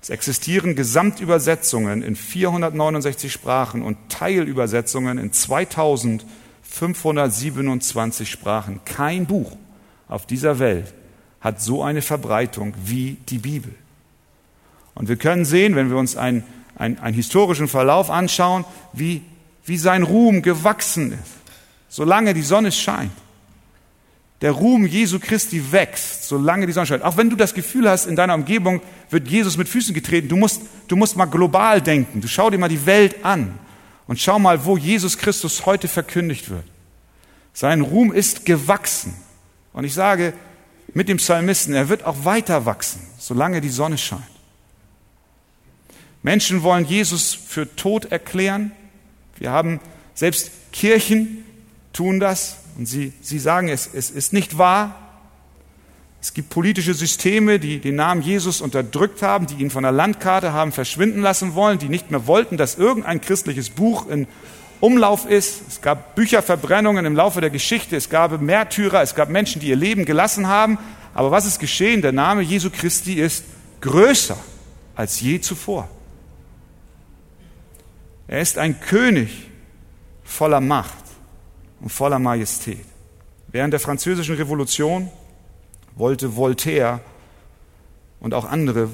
Es 0.00 0.10
existieren 0.10 0.76
Gesamtübersetzungen 0.76 2.02
in 2.02 2.14
469 2.14 3.32
Sprachen 3.32 3.82
und 3.82 3.96
Teilübersetzungen 4.08 5.18
in 5.18 5.32
2527 5.32 8.30
Sprachen. 8.30 8.78
Kein 8.84 9.26
Buch 9.26 9.56
auf 10.06 10.24
dieser 10.24 10.60
Welt 10.60 10.94
hat 11.40 11.60
so 11.60 11.82
eine 11.82 12.02
Verbreitung 12.02 12.74
wie 12.84 13.16
die 13.28 13.38
Bibel. 13.38 13.74
Und 14.94 15.08
wir 15.08 15.16
können 15.16 15.44
sehen, 15.44 15.74
wenn 15.74 15.90
wir 15.90 15.96
uns 15.96 16.16
einen, 16.16 16.44
einen, 16.76 17.00
einen 17.00 17.16
historischen 17.16 17.66
Verlauf 17.66 18.10
anschauen, 18.10 18.64
wie, 18.92 19.22
wie 19.64 19.76
sein 19.76 20.04
Ruhm 20.04 20.42
gewachsen 20.42 21.14
ist 21.14 21.38
solange 21.88 22.34
die 22.34 22.42
Sonne 22.42 22.72
scheint. 22.72 23.12
Der 24.40 24.52
Ruhm 24.52 24.86
Jesu 24.86 25.18
Christi 25.18 25.72
wächst, 25.72 26.28
solange 26.28 26.66
die 26.66 26.72
Sonne 26.72 26.86
scheint. 26.86 27.02
Auch 27.02 27.16
wenn 27.16 27.28
du 27.28 27.34
das 27.34 27.54
Gefühl 27.54 27.88
hast, 27.90 28.06
in 28.06 28.14
deiner 28.14 28.34
Umgebung 28.34 28.80
wird 29.10 29.26
Jesus 29.26 29.56
mit 29.56 29.68
Füßen 29.68 29.94
getreten, 29.94 30.28
du 30.28 30.36
musst, 30.36 30.62
du 30.86 30.94
musst 30.94 31.16
mal 31.16 31.24
global 31.24 31.80
denken. 31.80 32.20
Du 32.20 32.28
schau 32.28 32.48
dir 32.50 32.58
mal 32.58 32.68
die 32.68 32.86
Welt 32.86 33.24
an 33.24 33.58
und 34.06 34.20
schau 34.20 34.38
mal, 34.38 34.64
wo 34.64 34.76
Jesus 34.76 35.18
Christus 35.18 35.66
heute 35.66 35.88
verkündigt 35.88 36.50
wird. 36.50 36.64
Sein 37.52 37.80
Ruhm 37.80 38.12
ist 38.12 38.46
gewachsen. 38.46 39.14
Und 39.72 39.84
ich 39.84 39.94
sage 39.94 40.32
mit 40.94 41.08
dem 41.08 41.16
Psalmisten, 41.16 41.74
er 41.74 41.88
wird 41.88 42.04
auch 42.04 42.24
weiter 42.24 42.64
wachsen, 42.64 43.00
solange 43.18 43.60
die 43.60 43.68
Sonne 43.68 43.98
scheint. 43.98 44.22
Menschen 46.22 46.62
wollen 46.62 46.84
Jesus 46.84 47.34
für 47.34 47.74
tot 47.74 48.06
erklären. 48.06 48.72
Wir 49.38 49.50
haben 49.50 49.80
selbst 50.14 50.50
Kirchen, 50.72 51.44
tun 51.98 52.20
das 52.20 52.58
und 52.78 52.86
sie, 52.86 53.12
sie 53.20 53.40
sagen, 53.40 53.68
es, 53.68 53.90
es 53.92 54.10
ist 54.10 54.32
nicht 54.32 54.56
wahr. 54.56 54.94
Es 56.20 56.32
gibt 56.32 56.48
politische 56.48 56.94
Systeme, 56.94 57.58
die 57.58 57.80
den 57.80 57.96
Namen 57.96 58.22
Jesus 58.22 58.60
unterdrückt 58.60 59.20
haben, 59.20 59.48
die 59.48 59.54
ihn 59.54 59.70
von 59.70 59.82
der 59.82 59.90
Landkarte 59.90 60.52
haben 60.52 60.70
verschwinden 60.70 61.22
lassen 61.22 61.54
wollen, 61.54 61.80
die 61.80 61.88
nicht 61.88 62.12
mehr 62.12 62.28
wollten, 62.28 62.56
dass 62.56 62.76
irgendein 62.76 63.20
christliches 63.20 63.70
Buch 63.70 64.08
in 64.08 64.28
Umlauf 64.78 65.28
ist. 65.28 65.62
Es 65.66 65.80
gab 65.80 66.14
Bücherverbrennungen 66.14 67.04
im 67.04 67.16
Laufe 67.16 67.40
der 67.40 67.50
Geschichte, 67.50 67.96
es 67.96 68.08
gab 68.08 68.40
Märtyrer, 68.40 69.02
es 69.02 69.16
gab 69.16 69.28
Menschen, 69.28 69.60
die 69.60 69.68
ihr 69.68 69.76
Leben 69.76 70.04
gelassen 70.04 70.46
haben. 70.46 70.78
Aber 71.14 71.32
was 71.32 71.46
ist 71.46 71.58
geschehen? 71.58 72.00
Der 72.00 72.12
Name 72.12 72.42
Jesu 72.42 72.70
Christi 72.70 73.14
ist 73.14 73.44
größer 73.80 74.38
als 74.94 75.20
je 75.20 75.40
zuvor. 75.40 75.88
Er 78.28 78.40
ist 78.40 78.56
ein 78.56 78.80
König 78.80 79.48
voller 80.22 80.60
Macht 80.60 81.07
und 81.80 81.90
voller 81.90 82.18
Majestät. 82.18 82.84
Während 83.48 83.72
der 83.72 83.80
französischen 83.80 84.36
Revolution 84.36 85.10
wollte 85.94 86.36
Voltaire 86.36 87.00
und 88.20 88.34
auch 88.34 88.44
andere, 88.44 88.90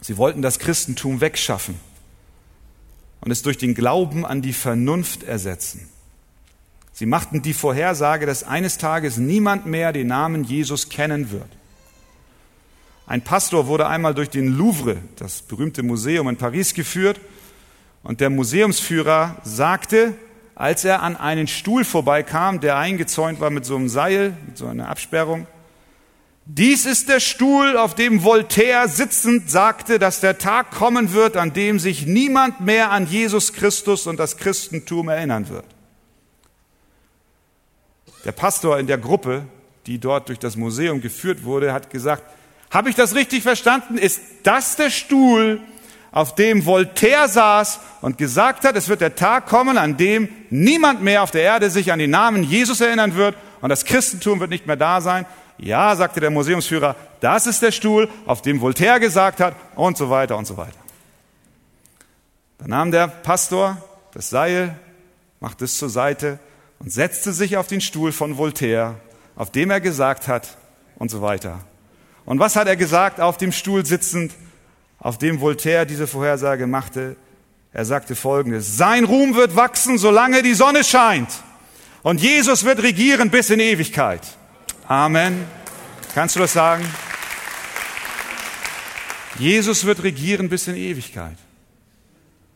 sie 0.00 0.16
wollten 0.16 0.42
das 0.42 0.58
Christentum 0.58 1.20
wegschaffen 1.20 1.78
und 3.20 3.30
es 3.30 3.42
durch 3.42 3.58
den 3.58 3.74
Glauben 3.74 4.26
an 4.26 4.42
die 4.42 4.52
Vernunft 4.52 5.22
ersetzen. 5.22 5.88
Sie 6.92 7.06
machten 7.06 7.42
die 7.42 7.54
Vorhersage, 7.54 8.26
dass 8.26 8.44
eines 8.44 8.78
Tages 8.78 9.16
niemand 9.16 9.66
mehr 9.66 9.92
den 9.92 10.06
Namen 10.06 10.44
Jesus 10.44 10.88
kennen 10.88 11.32
wird. 11.32 11.48
Ein 13.06 13.22
Pastor 13.22 13.66
wurde 13.66 13.86
einmal 13.86 14.14
durch 14.14 14.30
den 14.30 14.56
Louvre, 14.56 14.98
das 15.16 15.42
berühmte 15.42 15.82
Museum 15.82 16.28
in 16.28 16.36
Paris, 16.36 16.72
geführt 16.72 17.20
und 18.02 18.20
der 18.20 18.30
Museumsführer 18.30 19.36
sagte, 19.42 20.14
als 20.54 20.84
er 20.84 21.02
an 21.02 21.16
einen 21.16 21.46
Stuhl 21.46 21.84
vorbeikam, 21.84 22.60
der 22.60 22.76
eingezäunt 22.76 23.40
war 23.40 23.50
mit 23.50 23.64
so 23.64 23.76
einem 23.76 23.88
Seil, 23.88 24.36
mit 24.46 24.56
so 24.56 24.66
einer 24.66 24.88
Absperrung. 24.88 25.46
Dies 26.46 26.84
ist 26.84 27.08
der 27.08 27.20
Stuhl, 27.20 27.76
auf 27.78 27.94
dem 27.94 28.22
Voltaire 28.22 28.86
sitzend 28.88 29.50
sagte, 29.50 29.98
dass 29.98 30.20
der 30.20 30.36
Tag 30.36 30.72
kommen 30.72 31.14
wird, 31.14 31.36
an 31.38 31.54
dem 31.54 31.78
sich 31.78 32.06
niemand 32.06 32.60
mehr 32.60 32.90
an 32.90 33.06
Jesus 33.06 33.54
Christus 33.54 34.06
und 34.06 34.18
das 34.18 34.36
Christentum 34.36 35.08
erinnern 35.08 35.48
wird. 35.48 35.64
Der 38.26 38.32
Pastor 38.32 38.78
in 38.78 38.86
der 38.86 38.98
Gruppe, 38.98 39.46
die 39.86 39.98
dort 39.98 40.28
durch 40.28 40.38
das 40.38 40.56
Museum 40.56 41.00
geführt 41.00 41.44
wurde, 41.44 41.72
hat 41.72 41.90
gesagt, 41.90 42.22
Habe 42.70 42.90
ich 42.90 42.94
das 42.94 43.14
richtig 43.14 43.42
verstanden? 43.42 43.96
Ist 43.96 44.20
das 44.42 44.76
der 44.76 44.90
Stuhl, 44.90 45.60
auf 46.14 46.36
dem 46.36 46.64
Voltaire 46.64 47.28
saß 47.28 47.80
und 48.00 48.18
gesagt 48.18 48.64
hat, 48.64 48.76
es 48.76 48.88
wird 48.88 49.00
der 49.00 49.16
Tag 49.16 49.46
kommen, 49.46 49.76
an 49.76 49.96
dem 49.96 50.28
niemand 50.48 51.02
mehr 51.02 51.24
auf 51.24 51.32
der 51.32 51.42
Erde 51.42 51.70
sich 51.70 51.90
an 51.90 51.98
den 51.98 52.10
Namen 52.10 52.44
Jesus 52.44 52.80
erinnern 52.80 53.16
wird 53.16 53.34
und 53.60 53.68
das 53.68 53.84
Christentum 53.84 54.38
wird 54.38 54.50
nicht 54.50 54.68
mehr 54.68 54.76
da 54.76 55.00
sein? 55.00 55.26
Ja, 55.58 55.96
sagte 55.96 56.20
der 56.20 56.30
Museumsführer, 56.30 56.94
das 57.18 57.48
ist 57.48 57.62
der 57.62 57.72
Stuhl, 57.72 58.08
auf 58.26 58.42
dem 58.42 58.60
Voltaire 58.60 59.00
gesagt 59.00 59.40
hat 59.40 59.56
und 59.74 59.98
so 59.98 60.08
weiter 60.08 60.38
und 60.38 60.46
so 60.46 60.56
weiter. 60.56 60.78
Dann 62.58 62.70
nahm 62.70 62.90
der 62.92 63.08
Pastor 63.08 63.76
das 64.12 64.30
Seil, 64.30 64.78
machte 65.40 65.64
es 65.64 65.76
zur 65.76 65.90
Seite 65.90 66.38
und 66.78 66.92
setzte 66.92 67.32
sich 67.32 67.56
auf 67.56 67.66
den 67.66 67.80
Stuhl 67.80 68.12
von 68.12 68.38
Voltaire, 68.38 68.94
auf 69.34 69.50
dem 69.50 69.68
er 69.68 69.80
gesagt 69.80 70.28
hat 70.28 70.56
und 70.94 71.10
so 71.10 71.22
weiter. 71.22 71.58
Und 72.24 72.38
was 72.38 72.54
hat 72.54 72.68
er 72.68 72.76
gesagt 72.76 73.20
auf 73.20 73.36
dem 73.36 73.50
Stuhl 73.50 73.84
sitzend, 73.84 74.32
auf 75.04 75.18
dem 75.18 75.40
Voltaire 75.40 75.84
diese 75.84 76.06
Vorhersage 76.06 76.66
machte? 76.66 77.16
Er 77.72 77.84
sagte 77.84 78.16
Folgendes, 78.16 78.76
sein 78.76 79.04
Ruhm 79.04 79.34
wird 79.34 79.54
wachsen, 79.54 79.98
solange 79.98 80.42
die 80.42 80.54
Sonne 80.54 80.82
scheint. 80.82 81.28
Und 82.02 82.20
Jesus 82.20 82.64
wird 82.64 82.82
regieren 82.82 83.30
bis 83.30 83.50
in 83.50 83.60
Ewigkeit. 83.60 84.22
Amen. 84.88 85.44
Kannst 86.14 86.36
du 86.36 86.40
das 86.40 86.54
sagen? 86.54 86.84
Jesus 89.38 89.84
wird 89.84 90.02
regieren 90.02 90.48
bis 90.48 90.68
in 90.68 90.76
Ewigkeit. 90.76 91.36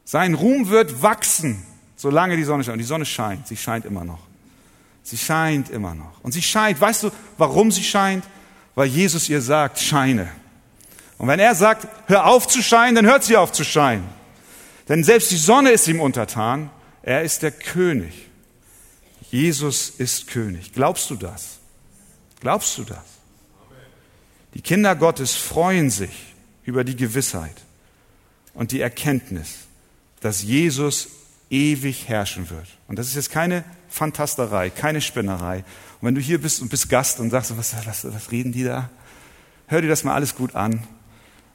Sein 0.05 0.33
Ruhm 0.33 0.71
wird 0.71 1.03
wachsen, 1.03 1.67
solange 1.97 2.37
die 2.37 2.45
Sonne 2.45 2.65
scheint. 2.65 2.75
Und 2.75 2.79
die 2.79 2.85
Sonne 2.85 3.05
scheint, 3.05 3.47
sie 3.47 3.57
scheint 3.57 3.85
immer 3.85 4.05
noch. 4.05 4.21
Sie 5.03 5.19
scheint 5.19 5.69
immer 5.69 5.95
noch. 5.95 6.21
Und 6.23 6.33
sie 6.33 6.43
scheint, 6.43 6.81
weißt 6.81 7.03
du, 7.03 7.11
warum 7.37 7.71
sie 7.71 7.85
scheint? 7.85 8.25
Weil 8.75 8.87
Jesus 8.87 9.29
ihr 9.29 9.43
sagt, 9.43 9.81
scheine. 9.81 10.31
Und 11.19 11.27
wenn 11.27 11.41
er 11.41 11.55
sagt, 11.55 11.89
hör 12.07 12.27
auf 12.27 12.47
zu 12.47 12.63
scheinen, 12.63 12.95
dann 12.95 13.07
hört 13.07 13.25
sie 13.25 13.37
auf 13.37 13.53
zu 13.53 13.65
scheinen. 13.65 14.09
Denn 14.89 15.05
selbst 15.05 15.31
die 15.31 15.37
Sonne 15.37 15.71
ist 15.71 15.89
ihm 15.89 16.01
untertan. 16.01 16.71
Er 17.03 17.23
ist 17.23 17.43
der 17.43 17.51
König. 17.51 18.29
Jesus 19.31 19.91
ist 19.91 20.29
König. 20.29 20.73
Glaubst 20.73 21.11
du 21.11 21.17
das? 21.17 21.59
Glaubst 22.41 22.79
du 22.79 22.85
das? 22.85 23.05
Die 24.55 24.63
Kinder 24.63 24.95
Gottes 24.97 25.35
freuen 25.35 25.91
sich 25.91 26.35
über 26.65 26.85
die 26.85 26.97
Gewissheit 26.97 27.57
und 28.55 28.73
die 28.73 28.81
Erkenntnis, 28.81 29.67
dass 30.21 30.43
Jesus 30.43 31.09
ewig 31.51 32.09
herrschen 32.09 32.49
wird. 32.49 32.67
Und 32.87 32.99
das 32.99 33.09
ist 33.09 33.17
jetzt 33.17 33.31
keine 33.31 33.65
Fantasterei, 33.89 34.71
keine 34.71 35.01
Spinnerei. 35.01 35.59
Und 36.01 36.07
wenn 36.07 36.15
du 36.15 36.21
hier 36.21 36.41
bist 36.41 36.63
und 36.63 36.71
bist 36.71 36.89
Gast 36.89 37.21
und 37.21 37.31
sagst, 37.31 37.57
was, 37.57 37.75
was, 37.87 38.05
was 38.05 38.31
reden 38.31 38.53
die 38.53 38.65
da? 38.65 38.89
Hör 39.67 39.83
dir 39.83 39.89
das 39.89 40.05
mal 40.05 40.15
alles 40.15 40.35
gut 40.35 40.55
an 40.55 40.83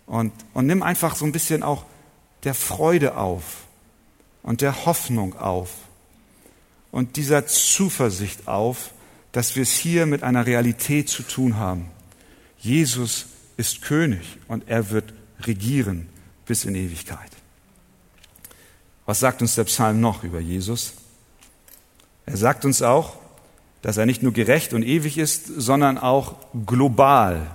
und, 0.06 0.34
und 0.54 0.66
nimm 0.66 0.84
einfach 0.84 1.16
so 1.16 1.26
ein 1.26 1.32
bisschen 1.32 1.64
auch 1.64 1.86
der 2.44 2.54
Freude 2.54 3.18
auf 3.18 3.64
und 4.42 4.62
der 4.62 4.86
Hoffnung 4.86 5.38
auf 5.38 5.70
und 6.92 7.16
dieser 7.16 7.48
Zuversicht 7.48 8.48
auf, 8.48 8.92
dass 9.32 9.56
wir 9.56 9.64
es 9.64 9.74
hier 9.74 10.06
mit 10.06 10.24
einer 10.24 10.46
Realität 10.46 11.10
zu 11.10 11.24
tun 11.24 11.58
haben. 11.58 11.90
Jesus 12.60 13.26
ist 13.58 13.82
König 13.82 14.38
und 14.48 14.68
er 14.68 14.90
wird 14.90 15.14
regieren 15.42 16.08
bis 16.46 16.66
in 16.66 16.76
Ewigkeit. 16.76 17.32
Was 19.06 19.20
sagt 19.20 19.42
uns 19.42 19.56
der 19.56 19.66
Psalm 19.66 20.00
noch 20.00 20.24
über 20.24 20.40
Jesus? 20.40 20.94
Er 22.26 22.38
sagt 22.38 22.64
uns 22.64 22.82
auch, 22.82 23.18
dass 23.82 23.98
er 23.98 24.06
nicht 24.06 24.24
nur 24.24 24.32
gerecht 24.32 24.74
und 24.74 24.84
ewig 24.84 25.18
ist, 25.18 25.46
sondern 25.48 25.98
auch 25.98 26.36
global, 26.66 27.48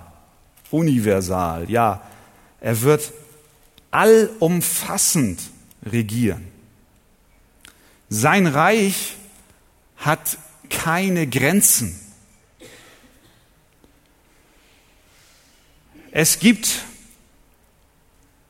universal. 0.69 1.69
Ja, 1.69 2.03
er 2.61 2.81
wird 2.81 3.13
allumfassend 3.91 5.39
regieren. 5.83 6.47
Sein 8.09 8.47
Reich 8.47 9.15
hat 9.97 10.37
keine 10.69 11.27
Grenzen. 11.27 11.99
Es 16.11 16.39
gibt 16.39 16.83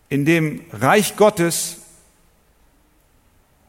in 0.08 0.26
dem 0.26 0.66
Reich 0.72 1.16
Gottes 1.16 1.78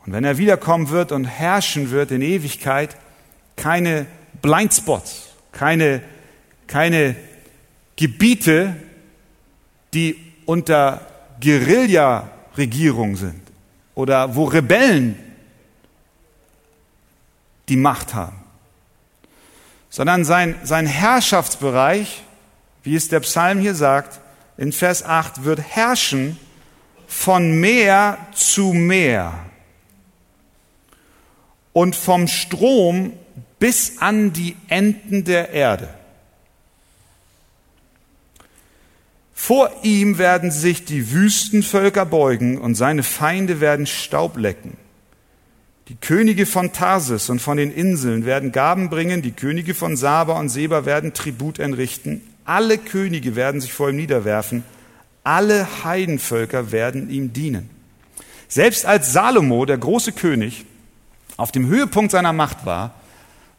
und 0.06 0.12
wenn 0.12 0.24
er 0.24 0.38
wiederkommen 0.38 0.90
wird 0.90 1.12
und 1.12 1.24
herrschen 1.24 1.90
wird 1.90 2.10
in 2.10 2.22
Ewigkeit, 2.22 2.96
keine 3.56 4.06
Blindspots, 4.40 5.28
keine, 5.52 6.02
keine 6.66 7.16
Gebiete, 7.96 8.76
die 9.92 10.29
unter 10.50 11.00
Guerilla-Regierung 11.40 13.14
sind 13.14 13.40
oder 13.94 14.34
wo 14.34 14.46
Rebellen 14.46 15.16
die 17.68 17.76
Macht 17.76 18.14
haben, 18.14 18.36
sondern 19.90 20.24
sein, 20.24 20.56
sein 20.64 20.86
Herrschaftsbereich, 20.86 22.24
wie 22.82 22.96
es 22.96 23.06
der 23.06 23.20
Psalm 23.20 23.60
hier 23.60 23.76
sagt, 23.76 24.18
in 24.56 24.72
Vers 24.72 25.04
8, 25.04 25.44
wird 25.44 25.60
herrschen 25.60 26.36
von 27.06 27.60
Meer 27.60 28.18
zu 28.34 28.72
Meer 28.72 29.32
und 31.72 31.94
vom 31.94 32.26
Strom 32.26 33.12
bis 33.60 33.98
an 33.98 34.32
die 34.32 34.56
Enden 34.66 35.22
der 35.22 35.50
Erde. 35.50 35.94
Vor 39.42 39.70
ihm 39.82 40.18
werden 40.18 40.50
sich 40.50 40.84
die 40.84 41.12
Wüstenvölker 41.12 42.04
beugen 42.04 42.58
und 42.58 42.74
seine 42.74 43.02
Feinde 43.02 43.58
werden 43.58 43.86
Staub 43.86 44.36
lecken. 44.36 44.76
Die 45.88 45.96
Könige 45.96 46.44
von 46.44 46.74
Tarsis 46.74 47.30
und 47.30 47.40
von 47.40 47.56
den 47.56 47.72
Inseln 47.72 48.26
werden 48.26 48.52
Gaben 48.52 48.90
bringen, 48.90 49.22
die 49.22 49.32
Könige 49.32 49.72
von 49.72 49.96
Saba 49.96 50.38
und 50.38 50.50
Seba 50.50 50.84
werden 50.84 51.14
Tribut 51.14 51.58
entrichten, 51.58 52.20
alle 52.44 52.76
Könige 52.76 53.34
werden 53.34 53.62
sich 53.62 53.72
vor 53.72 53.88
ihm 53.88 53.96
niederwerfen, 53.96 54.62
alle 55.24 55.66
Heidenvölker 55.84 56.70
werden 56.70 57.08
ihm 57.08 57.32
dienen. 57.32 57.70
Selbst 58.46 58.84
als 58.84 59.14
Salomo, 59.14 59.64
der 59.64 59.78
große 59.78 60.12
König, 60.12 60.66
auf 61.38 61.50
dem 61.50 61.66
Höhepunkt 61.66 62.12
seiner 62.12 62.34
Macht 62.34 62.66
war, 62.66 62.92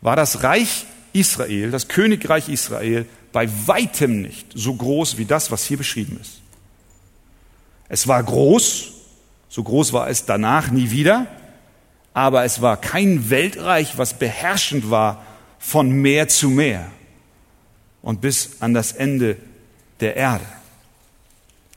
war 0.01 0.15
das 0.15 0.43
Reich 0.43 0.85
Israel, 1.13 1.71
das 1.71 1.87
Königreich 1.87 2.49
Israel, 2.49 3.05
bei 3.31 3.49
weitem 3.65 4.21
nicht 4.21 4.47
so 4.53 4.73
groß 4.73 5.17
wie 5.17 5.25
das, 5.25 5.51
was 5.51 5.65
hier 5.65 5.77
beschrieben 5.77 6.17
ist. 6.19 6.41
Es 7.89 8.07
war 8.07 8.21
groß, 8.23 8.91
so 9.49 9.63
groß 9.63 9.93
war 9.93 10.09
es 10.09 10.25
danach 10.25 10.71
nie 10.71 10.91
wieder, 10.91 11.27
aber 12.13 12.43
es 12.43 12.61
war 12.61 12.77
kein 12.77 13.29
Weltreich, 13.29 13.97
was 13.97 14.17
beherrschend 14.17 14.89
war 14.89 15.25
von 15.59 15.89
Meer 15.91 16.27
zu 16.27 16.49
Meer 16.49 16.91
und 18.01 18.21
bis 18.21 18.61
an 18.61 18.73
das 18.73 18.91
Ende 18.91 19.37
der 19.99 20.15
Erde. 20.15 20.45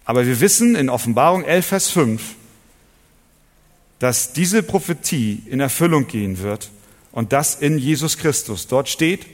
Aber 0.05 0.27
wir 0.27 0.41
wissen 0.41 0.75
in 0.75 0.89
Offenbarung 0.91 1.45
11, 1.45 1.67
Vers 1.67 1.91
5, 1.91 2.23
dass 3.99 4.33
diese 4.33 4.63
Prophetie 4.63 5.43
in 5.47 5.61
Erfüllung 5.61 6.07
gehen 6.07 6.39
wird 6.41 6.71
und 7.15 7.33
das 7.33 7.55
in 7.55 7.79
Jesus 7.79 8.19
Christus. 8.19 8.67
Dort 8.67 8.89
steht, 8.89 9.27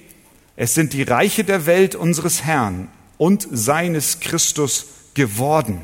es 0.54 0.74
sind 0.74 0.92
die 0.92 1.02
Reiche 1.02 1.44
der 1.44 1.64
Welt 1.64 1.94
unseres 1.94 2.44
Herrn 2.44 2.88
und 3.16 3.48
seines 3.50 4.20
Christus 4.20 4.86
geworden. 5.14 5.80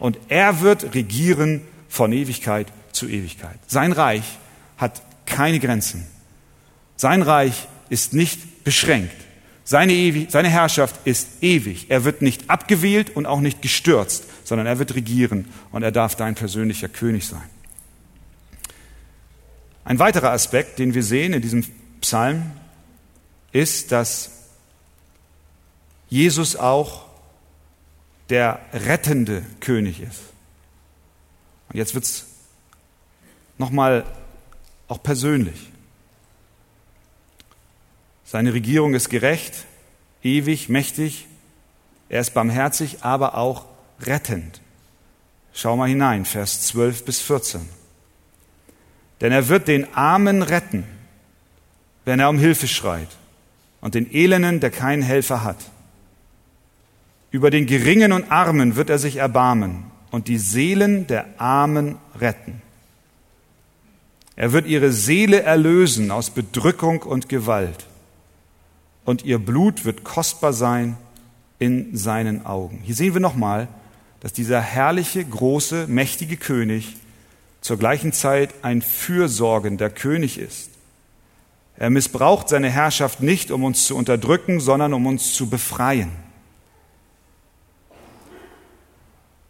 Und 0.00 0.18
er 0.28 0.60
wird 0.60 0.94
regieren 0.94 1.62
von 1.88 2.12
Ewigkeit 2.12 2.66
zu 2.90 3.06
Ewigkeit. 3.06 3.56
Sein 3.68 3.92
Reich 3.92 4.24
hat 4.78 5.00
keine 5.26 5.60
Grenzen. 5.60 6.04
Sein 6.96 7.22
Reich 7.22 7.68
ist 7.88 8.12
nicht 8.12 8.64
beschränkt. 8.64 9.14
Seine, 9.62 9.92
Ewig 9.92 10.32
seine 10.32 10.48
Herrschaft 10.48 10.96
ist 11.04 11.28
ewig. 11.40 11.86
Er 11.88 12.04
wird 12.04 12.20
nicht 12.20 12.50
abgewählt 12.50 13.14
und 13.14 13.26
auch 13.26 13.40
nicht 13.40 13.62
gestürzt, 13.62 14.24
sondern 14.42 14.66
er 14.66 14.80
wird 14.80 14.96
regieren 14.96 15.46
und 15.70 15.84
er 15.84 15.92
darf 15.92 16.16
dein 16.16 16.34
persönlicher 16.34 16.88
König 16.88 17.26
sein. 17.26 17.48
Ein 19.86 20.00
weiterer 20.00 20.32
Aspekt, 20.32 20.80
den 20.80 20.94
wir 20.94 21.04
sehen 21.04 21.32
in 21.32 21.40
diesem 21.40 21.64
Psalm, 22.00 22.50
ist, 23.52 23.92
dass 23.92 24.32
Jesus 26.08 26.56
auch 26.56 27.06
der 28.28 28.58
rettende 28.72 29.44
König 29.60 30.00
ist. 30.00 30.22
Und 31.68 31.76
jetzt 31.76 31.94
wird 31.94 32.04
es 32.04 32.26
nochmal 33.58 34.04
auch 34.88 35.00
persönlich. 35.04 35.70
Seine 38.24 38.54
Regierung 38.54 38.92
ist 38.92 39.08
gerecht, 39.08 39.66
ewig, 40.20 40.68
mächtig, 40.68 41.28
er 42.08 42.22
ist 42.22 42.34
barmherzig, 42.34 43.04
aber 43.04 43.36
auch 43.36 43.66
rettend. 44.00 44.60
Schau 45.52 45.76
mal 45.76 45.88
hinein, 45.88 46.24
Vers 46.24 46.62
12 46.62 47.04
bis 47.04 47.20
14. 47.20 47.85
Denn 49.20 49.32
er 49.32 49.48
wird 49.48 49.68
den 49.68 49.92
Armen 49.94 50.42
retten, 50.42 50.84
wenn 52.04 52.20
er 52.20 52.28
um 52.28 52.38
Hilfe 52.38 52.68
schreit, 52.68 53.08
und 53.80 53.94
den 53.94 54.12
Elenden, 54.12 54.60
der 54.60 54.70
keinen 54.70 55.02
Helfer 55.02 55.44
hat. 55.44 55.58
Über 57.30 57.50
den 57.50 57.66
Geringen 57.66 58.12
und 58.12 58.30
Armen 58.30 58.76
wird 58.76 58.90
er 58.90 58.98
sich 58.98 59.16
erbarmen 59.16 59.84
und 60.10 60.28
die 60.28 60.38
Seelen 60.38 61.06
der 61.06 61.26
Armen 61.38 61.96
retten. 62.18 62.62
Er 64.36 64.52
wird 64.52 64.66
ihre 64.66 64.92
Seele 64.92 65.42
erlösen 65.42 66.10
aus 66.10 66.30
Bedrückung 66.30 67.02
und 67.02 67.28
Gewalt. 67.28 67.86
Und 69.04 69.24
ihr 69.24 69.38
Blut 69.38 69.84
wird 69.84 70.04
kostbar 70.04 70.52
sein 70.52 70.96
in 71.58 71.96
seinen 71.96 72.44
Augen. 72.44 72.80
Hier 72.82 72.94
sehen 72.94 73.14
wir 73.14 73.20
nochmal, 73.20 73.68
dass 74.20 74.32
dieser 74.32 74.60
herrliche, 74.60 75.24
große, 75.24 75.86
mächtige 75.86 76.36
König 76.36 76.96
zur 77.66 77.78
gleichen 77.78 78.12
Zeit 78.12 78.54
ein 78.62 78.80
fürsorgender 78.80 79.90
König 79.90 80.38
ist. 80.38 80.70
Er 81.76 81.90
missbraucht 81.90 82.48
seine 82.48 82.70
Herrschaft 82.70 83.20
nicht, 83.20 83.50
um 83.50 83.64
uns 83.64 83.86
zu 83.86 83.96
unterdrücken, 83.96 84.60
sondern 84.60 84.94
um 84.94 85.04
uns 85.06 85.34
zu 85.34 85.50
befreien. 85.50 86.12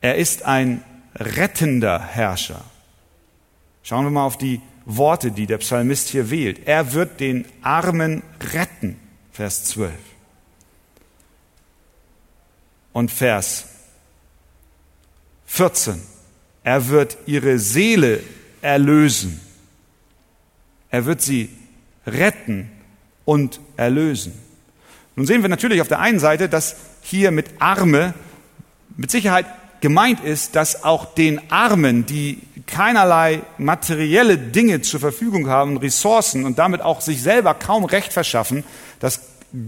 Er 0.01 0.17
ist 0.17 0.45
ein 0.45 0.83
rettender 1.15 2.01
Herrscher. 2.01 2.65
Schauen 3.83 4.05
wir 4.07 4.11
mal 4.11 4.25
auf 4.25 4.39
die 4.39 4.63
Worte, 4.87 5.31
die 5.31 5.47
der 5.47 5.59
Psalmist 5.59 6.09
hier 6.09 6.31
wählt. 6.31 6.67
Er 6.67 6.95
wird 6.95 7.21
den 7.21 7.45
Armen 7.61 8.23
retten, 8.53 8.99
Vers 9.31 9.65
12. 9.67 9.93
Und 12.95 13.11
Vers 13.11 13.67
14. 15.45 16.16
Er 16.67 16.89
wird 16.89 17.17
ihre 17.27 17.61
Seele 17.61 18.25
erlösen. 18.61 19.41
Er 20.91 21.07
wird 21.07 21.23
sie 21.23 21.49
retten 22.05 22.69
und 23.25 23.61
erlösen. 23.77 24.33
Nun 25.15 25.27
sehen 25.27 25.43
wir 25.43 25.49
natürlich 25.49 25.81
auf 25.81 25.87
der 25.87 26.01
einen 26.01 26.19
Seite, 26.19 26.49
dass 26.49 26.75
hier 27.03 27.31
mit 27.31 27.47
Arme 27.61 28.15
mit 28.97 29.13
Sicherheit 29.13 29.47
gemeint 29.81 30.25
ist, 30.25 30.57
dass 30.57 30.83
auch 30.83 31.15
den 31.15 31.53
Armen, 31.53 32.05
die 32.05 32.41
keinerlei 32.67 33.43
materielle 33.59 34.37
Dinge 34.37 34.81
zur 34.81 34.99
Verfügung 34.99 35.49
haben, 35.49 35.77
Ressourcen 35.77 36.45
und 36.45 36.59
damit 36.59 36.81
auch 36.81 37.01
sich 37.01 37.23
selber 37.23 37.55
kaum 37.55 37.85
Recht 37.85 38.13
verschaffen, 38.13 38.65
dass 38.99 39.21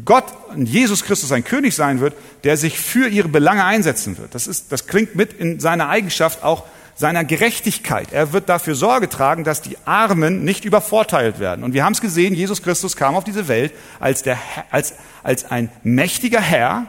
Gott 0.05 0.25
und 0.49 0.67
Jesus 0.67 1.05
Christus 1.05 1.31
ein 1.31 1.45
König 1.45 1.77
sein 1.77 2.01
wird, 2.01 2.15
der 2.43 2.57
sich 2.57 2.77
für 2.77 3.07
ihre 3.07 3.29
Belange 3.29 3.65
einsetzen 3.65 4.19
wird. 4.19 4.35
Das, 4.35 4.49
ist, 4.49 4.73
das 4.73 4.89
klingt 4.89 5.15
mit 5.15 5.33
in 5.33 5.61
seiner 5.61 5.89
Eigenschaft 5.89 6.43
auch 6.43 6.65
seiner 6.99 7.25
Gerechtigkeit. 7.25 8.13
Er 8.13 8.33
wird 8.33 8.49
dafür 8.49 8.75
Sorge 8.75 9.09
tragen, 9.09 9.45
dass 9.45 9.63
die 9.63 9.79
Armen 9.85 10.43
nicht 10.43 10.65
übervorteilt 10.65 11.39
werden. 11.39 11.63
Und 11.63 11.73
wir 11.73 11.85
haben 11.85 11.93
es 11.93 12.01
gesehen, 12.01 12.35
Jesus 12.35 12.61
Christus 12.61 12.97
kam 12.97 13.15
auf 13.15 13.23
diese 13.23 13.47
Welt 13.47 13.73
als, 14.01 14.25
der, 14.25 14.37
als, 14.73 14.95
als 15.23 15.49
ein 15.49 15.71
mächtiger 15.85 16.41
Herr, 16.41 16.87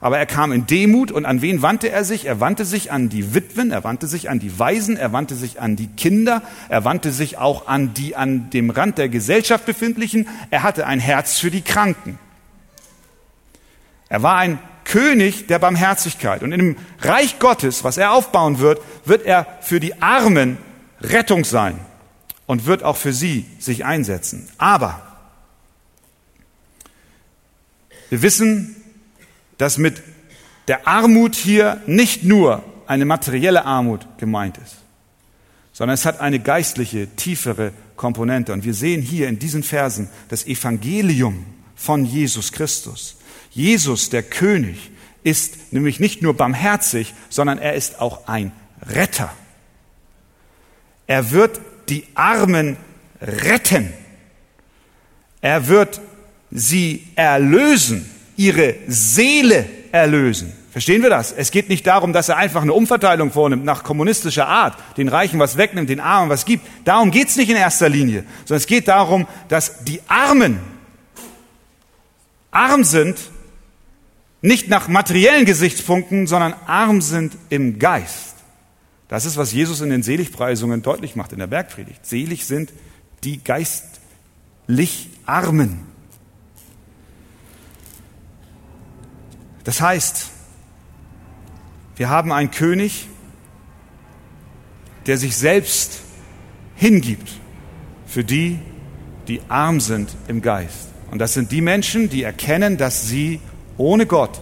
aber 0.00 0.16
er 0.16 0.26
kam 0.26 0.52
in 0.52 0.66
Demut 0.66 1.10
und 1.10 1.26
an 1.26 1.42
wen 1.42 1.60
wandte 1.60 1.90
er 1.90 2.04
sich? 2.04 2.24
Er 2.24 2.38
wandte 2.38 2.64
sich 2.64 2.92
an 2.92 3.08
die 3.08 3.34
Witwen, 3.34 3.72
er 3.72 3.82
wandte 3.82 4.06
sich 4.06 4.30
an 4.30 4.38
die 4.38 4.60
Waisen, 4.60 4.96
er 4.96 5.12
wandte 5.12 5.34
sich 5.34 5.60
an 5.60 5.74
die 5.74 5.88
Kinder, 5.88 6.42
er 6.68 6.84
wandte 6.84 7.10
sich 7.10 7.36
auch 7.38 7.66
an 7.66 7.94
die 7.94 8.14
an 8.14 8.50
dem 8.50 8.70
Rand 8.70 8.96
der 8.96 9.08
Gesellschaft 9.08 9.66
befindlichen. 9.66 10.28
Er 10.50 10.62
hatte 10.62 10.86
ein 10.86 11.00
Herz 11.00 11.40
für 11.40 11.50
die 11.50 11.62
Kranken. 11.62 12.16
Er 14.08 14.22
war 14.22 14.36
ein 14.36 14.60
König 14.88 15.46
der 15.46 15.58
Barmherzigkeit. 15.58 16.42
Und 16.42 16.52
in 16.52 16.58
dem 16.58 16.76
Reich 17.00 17.38
Gottes, 17.38 17.84
was 17.84 17.98
er 17.98 18.12
aufbauen 18.12 18.58
wird, 18.58 18.80
wird 19.04 19.24
er 19.24 19.46
für 19.60 19.80
die 19.80 20.02
Armen 20.02 20.56
Rettung 21.00 21.44
sein 21.44 21.78
und 22.46 22.66
wird 22.66 22.82
auch 22.82 22.96
für 22.96 23.12
sie 23.12 23.46
sich 23.58 23.84
einsetzen. 23.84 24.48
Aber 24.56 25.02
wir 28.08 28.22
wissen, 28.22 28.76
dass 29.58 29.76
mit 29.76 30.02
der 30.68 30.88
Armut 30.88 31.34
hier 31.34 31.80
nicht 31.86 32.24
nur 32.24 32.64
eine 32.86 33.04
materielle 33.04 33.66
Armut 33.66 34.06
gemeint 34.16 34.56
ist, 34.58 34.76
sondern 35.72 35.94
es 35.94 36.06
hat 36.06 36.20
eine 36.20 36.40
geistliche, 36.40 37.08
tiefere 37.14 37.72
Komponente. 37.96 38.54
Und 38.54 38.64
wir 38.64 38.74
sehen 38.74 39.02
hier 39.02 39.28
in 39.28 39.38
diesen 39.38 39.62
Versen 39.62 40.08
das 40.30 40.46
Evangelium 40.46 41.44
von 41.76 42.06
Jesus 42.06 42.52
Christus. 42.52 43.17
Jesus, 43.50 44.10
der 44.10 44.22
König, 44.22 44.90
ist 45.24 45.72
nämlich 45.72 46.00
nicht 46.00 46.22
nur 46.22 46.34
barmherzig, 46.34 47.14
sondern 47.28 47.58
er 47.58 47.74
ist 47.74 48.00
auch 48.00 48.26
ein 48.28 48.52
Retter. 48.86 49.32
Er 51.06 51.30
wird 51.30 51.60
die 51.88 52.04
Armen 52.14 52.76
retten. 53.20 53.92
Er 55.40 55.68
wird 55.68 56.00
sie 56.50 57.06
erlösen, 57.14 58.08
ihre 58.36 58.74
Seele 58.86 59.66
erlösen. 59.92 60.52
Verstehen 60.70 61.02
wir 61.02 61.10
das? 61.10 61.32
Es 61.32 61.50
geht 61.50 61.68
nicht 61.68 61.86
darum, 61.86 62.12
dass 62.12 62.28
er 62.28 62.36
einfach 62.36 62.62
eine 62.62 62.72
Umverteilung 62.72 63.32
vornimmt 63.32 63.64
nach 63.64 63.82
kommunistischer 63.82 64.46
Art, 64.46 64.78
den 64.96 65.08
Reichen 65.08 65.40
was 65.40 65.56
wegnimmt, 65.56 65.88
den 65.88 66.00
Armen 66.00 66.30
was 66.30 66.44
gibt. 66.44 66.66
Darum 66.84 67.10
geht 67.10 67.28
es 67.28 67.36
nicht 67.36 67.50
in 67.50 67.56
erster 67.56 67.88
Linie, 67.88 68.24
sondern 68.44 68.58
es 68.58 68.66
geht 68.66 68.86
darum, 68.86 69.26
dass 69.48 69.84
die 69.84 70.00
Armen 70.08 70.60
arm 72.50 72.84
sind 72.84 73.18
nicht 74.40 74.68
nach 74.68 74.88
materiellen 74.88 75.44
Gesichtspunkten, 75.44 76.26
sondern 76.26 76.54
arm 76.66 77.00
sind 77.00 77.36
im 77.48 77.78
Geist. 77.78 78.36
Das 79.08 79.24
ist, 79.24 79.36
was 79.36 79.52
Jesus 79.52 79.80
in 79.80 79.90
den 79.90 80.02
Seligpreisungen 80.02 80.82
deutlich 80.82 81.16
macht 81.16 81.32
in 81.32 81.38
der 81.38 81.46
Bergpredigt. 81.46 82.04
Selig 82.04 82.46
sind 82.46 82.72
die 83.24 83.42
geistlich 83.42 85.08
Armen. 85.24 85.80
Das 89.64 89.80
heißt, 89.80 90.30
wir 91.96 92.08
haben 92.08 92.32
einen 92.32 92.50
König, 92.50 93.08
der 95.06 95.18
sich 95.18 95.36
selbst 95.36 96.00
hingibt 96.76 97.28
für 98.06 98.24
die, 98.24 98.58
die 99.26 99.40
arm 99.48 99.80
sind 99.80 100.10
im 100.28 100.42
Geist. 100.42 100.88
Und 101.10 101.18
das 101.18 101.34
sind 101.34 101.50
die 101.50 101.60
Menschen, 101.60 102.08
die 102.08 102.22
erkennen, 102.22 102.76
dass 102.76 103.08
sie 103.08 103.40
ohne 103.78 104.06
Gott 104.06 104.40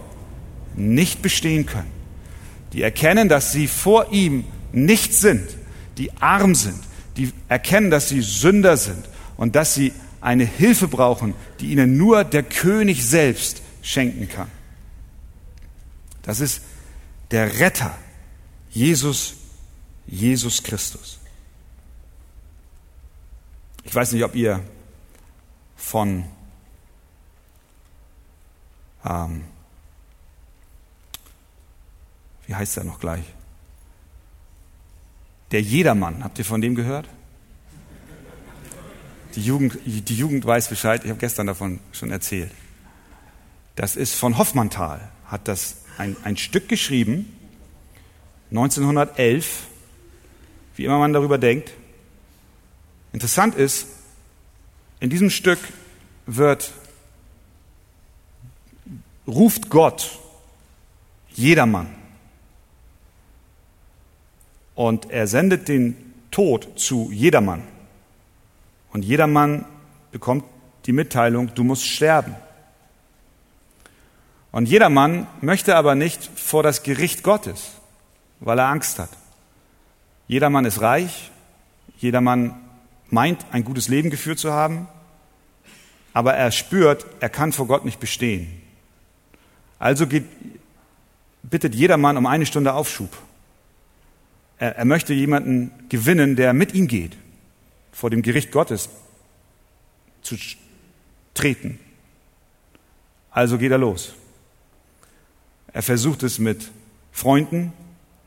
nicht 0.75 1.21
bestehen 1.21 1.65
können, 1.65 1.91
die 2.73 2.81
erkennen, 2.81 3.29
dass 3.29 3.51
sie 3.51 3.67
vor 3.67 4.11
ihm 4.11 4.45
nichts 4.71 5.21
sind, 5.21 5.47
die 5.97 6.11
arm 6.17 6.53
sind, 6.53 6.79
die 7.15 7.31
erkennen, 7.47 7.89
dass 7.89 8.09
sie 8.09 8.21
Sünder 8.21 8.77
sind 8.77 9.03
und 9.37 9.55
dass 9.55 9.73
sie 9.73 9.93
eine 10.21 10.45
Hilfe 10.45 10.87
brauchen, 10.87 11.33
die 11.59 11.71
ihnen 11.71 11.97
nur 11.97 12.23
der 12.23 12.43
König 12.43 13.05
selbst 13.05 13.61
schenken 13.81 14.27
kann. 14.27 14.51
Das 16.23 16.39
ist 16.39 16.61
der 17.31 17.59
Retter, 17.59 17.97
Jesus, 18.69 19.35
Jesus 20.05 20.61
Christus. 20.61 21.19
Ich 23.83 23.95
weiß 23.95 24.11
nicht, 24.11 24.23
ob 24.23 24.35
ihr 24.35 24.61
von 25.77 26.25
ähm, 29.07 29.43
wie 32.45 32.55
heißt 32.55 32.77
er 32.77 32.83
noch 32.83 32.99
gleich? 32.99 33.25
Der 35.51 35.61
Jedermann, 35.61 36.23
habt 36.23 36.39
ihr 36.39 36.45
von 36.45 36.61
dem 36.61 36.75
gehört? 36.75 37.07
Die 39.35 39.41
Jugend, 39.41 39.77
die 39.85 40.15
Jugend 40.15 40.45
weiß 40.45 40.67
Bescheid, 40.67 41.03
ich 41.03 41.09
habe 41.09 41.19
gestern 41.19 41.47
davon 41.47 41.79
schon 41.91 42.11
erzählt. 42.11 42.51
Das 43.75 43.95
ist 43.95 44.15
von 44.15 44.37
Hoffmannsthal, 44.37 45.11
hat 45.25 45.47
das 45.47 45.77
ein, 45.97 46.17
ein 46.23 46.37
Stück 46.37 46.67
geschrieben, 46.67 47.31
1911, 48.49 49.67
wie 50.75 50.85
immer 50.85 50.99
man 50.99 51.13
darüber 51.13 51.37
denkt. 51.37 51.71
Interessant 53.13 53.55
ist, 53.55 53.87
in 54.99 55.09
diesem 55.09 55.29
Stück 55.29 55.59
wird 56.25 56.71
ruft 59.27 59.69
Gott 59.69 60.19
jedermann. 61.29 61.93
Und 64.75 65.09
er 65.09 65.27
sendet 65.27 65.67
den 65.67 66.13
Tod 66.31 66.67
zu 66.75 67.11
jedermann. 67.11 67.63
Und 68.93 69.03
jedermann 69.03 69.65
bekommt 70.11 70.45
die 70.85 70.93
Mitteilung, 70.93 71.53
du 71.53 71.63
musst 71.63 71.85
sterben. 71.85 72.35
Und 74.51 74.67
jedermann 74.67 75.27
möchte 75.41 75.75
aber 75.75 75.95
nicht 75.95 76.23
vor 76.35 76.63
das 76.63 76.83
Gericht 76.83 77.23
Gottes, 77.23 77.71
weil 78.39 78.59
er 78.59 78.67
Angst 78.67 78.97
hat. 78.97 79.09
Jedermann 80.27 80.65
ist 80.65 80.81
reich, 80.81 81.31
jedermann 81.99 82.55
meint, 83.09 83.45
ein 83.51 83.63
gutes 83.63 83.87
Leben 83.87 84.09
geführt 84.09 84.39
zu 84.39 84.53
haben, 84.53 84.87
aber 86.13 86.33
er 86.33 86.51
spürt, 86.51 87.05
er 87.19 87.29
kann 87.29 87.51
vor 87.51 87.67
Gott 87.67 87.85
nicht 87.85 87.99
bestehen. 87.99 88.56
Also 89.79 90.07
geht, 90.07 90.25
bittet 91.43 91.75
jedermann 91.75 92.17
um 92.17 92.25
eine 92.25 92.45
Stunde 92.45 92.73
Aufschub. 92.73 93.09
Er, 94.57 94.75
er 94.77 94.85
möchte 94.85 95.13
jemanden 95.13 95.71
gewinnen, 95.89 96.35
der 96.35 96.53
mit 96.53 96.73
ihm 96.73 96.87
geht, 96.87 97.17
vor 97.91 98.09
dem 98.09 98.21
Gericht 98.21 98.51
Gottes 98.51 98.89
zu 100.21 100.35
treten. 101.33 101.79
Also 103.31 103.57
geht 103.57 103.71
er 103.71 103.77
los. 103.77 104.13
Er 105.71 105.83
versucht 105.83 106.23
es 106.23 106.39
mit 106.39 106.71
Freunden, 107.11 107.71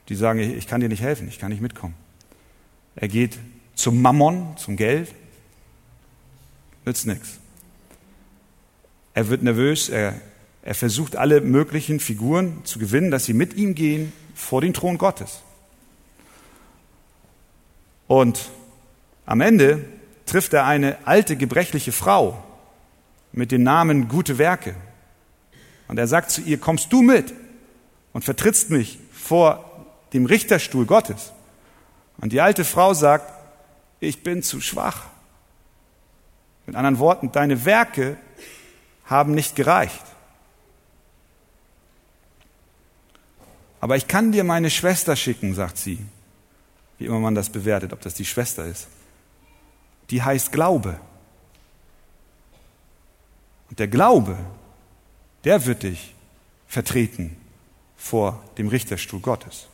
die 0.09 0.15
sagen, 0.15 0.41
ich 0.41 0.67
kann 0.67 0.81
dir 0.81 0.89
nicht 0.89 1.03
helfen, 1.03 1.29
ich 1.29 1.39
kann 1.39 1.51
nicht 1.51 1.61
mitkommen. 1.61 1.95
Er 2.97 3.09
geht 3.09 3.39
zum 3.75 4.03
Mammon, 4.03 4.57
zum 4.57 4.77
Geld, 4.77 5.15
nützt 6.85 7.07
nichts. 7.07 7.39
Er 9.15 9.29
wird 9.29 9.43
nervös, 9.43 9.89
er, 9.89 10.21
er 10.71 10.77
versucht 10.77 11.17
alle 11.17 11.41
möglichen 11.41 11.99
Figuren 11.99 12.65
zu 12.65 12.79
gewinnen, 12.79 13.11
dass 13.11 13.25
sie 13.25 13.33
mit 13.33 13.55
ihm 13.55 13.75
gehen 13.75 14.13
vor 14.37 14.61
den 14.61 14.73
Thron 14.73 14.99
Gottes. 14.99 15.41
Und 18.07 18.51
am 19.27 19.41
Ende 19.41 19.85
trifft 20.27 20.53
er 20.53 20.67
eine 20.67 20.97
alte, 21.09 21.35
gebrechliche 21.35 21.91
Frau 21.91 22.41
mit 23.33 23.51
dem 23.51 23.65
Namen 23.65 24.07
Gute 24.07 24.39
Werke. 24.39 24.77
Und 25.89 25.99
er 25.99 26.07
sagt 26.07 26.31
zu 26.31 26.41
ihr, 26.41 26.59
kommst 26.59 26.93
du 26.93 27.03
mit 27.03 27.35
und 28.13 28.25
vertrittst 28.25 28.71
mich 28.71 29.01
vor 29.11 29.89
dem 30.13 30.25
Richterstuhl 30.25 30.87
Gottes. 30.87 31.33
Und 32.19 32.33
die 32.33 32.41
alte 32.41 32.65
Frau 32.65 32.95
sagt, 32.95 33.29
ich 33.99 34.23
bin 34.23 34.45
zu 34.45 34.61
schwach. 34.61 35.07
Mit 36.65 36.77
anderen 36.77 37.01
Worten, 37.01 37.33
deine 37.33 37.65
Werke 37.65 38.17
haben 39.05 39.35
nicht 39.35 39.57
gereicht. 39.57 40.10
Aber 43.81 43.97
ich 43.97 44.07
kann 44.07 44.31
dir 44.31 44.45
meine 44.45 44.71
Schwester 44.71 45.17
schicken, 45.17 45.55
sagt 45.55 45.79
sie, 45.79 45.99
wie 46.99 47.07
immer 47.07 47.19
man 47.19 47.35
das 47.35 47.51
bewertet, 47.51 47.93
ob 47.93 48.01
das 48.03 48.15
die 48.15 48.27
Schwester 48.27 48.67
ist. 48.67 48.89
Die 50.11 50.23
heißt 50.23 50.53
Glaube. 50.53 51.01
Und 53.71 53.79
der 53.79 53.89
Glaube, 53.89 54.37
der 55.45 55.65
wird 55.65 55.83
dich 55.83 56.15
vertreten 56.69 57.37
vor 57.97 58.45
dem 58.59 58.69
Richterstuhl 58.69 59.21
Gottes. 59.21 59.67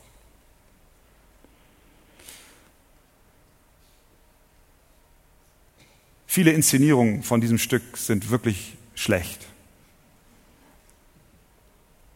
Viele 6.27 6.51
Inszenierungen 6.51 7.23
von 7.23 7.41
diesem 7.41 7.57
Stück 7.57 7.97
sind 7.97 8.29
wirklich 8.29 8.77
schlecht. 8.95 9.47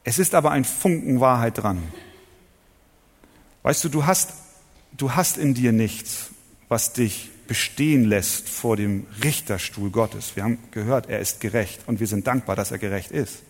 Es 0.04 0.20
ist 0.20 0.34
aber 0.34 0.52
ein 0.52 0.66
Funken 0.66 1.20
Wahrheit 1.20 1.58
dran. 1.58 1.82
Weißt 3.64 3.84
du, 3.84 3.89
du 3.89 4.06
hast, 4.06 4.34
du 4.97 5.14
hast 5.14 5.38
in 5.38 5.54
dir 5.54 5.72
nichts, 5.72 6.30
was 6.70 6.93
dich 6.93 7.30
bestehen 7.47 8.06
lässt 8.06 8.49
vor 8.49 8.78
dem 8.78 9.06
Richterstuhl 9.24 9.91
Gottes. 9.91 10.36
Wir 10.36 10.43
haben 10.43 10.58
gehört, 10.72 11.10
er 11.10 11.20
ist 11.20 11.41
gerecht 11.41 11.82
und 11.86 11.99
wir 11.99 12.08
sind 12.08 12.26
dankbar, 12.26 12.56
dass 12.56 12.72
er 12.72 12.78
gerecht 12.78 13.12
ist. 13.12 13.43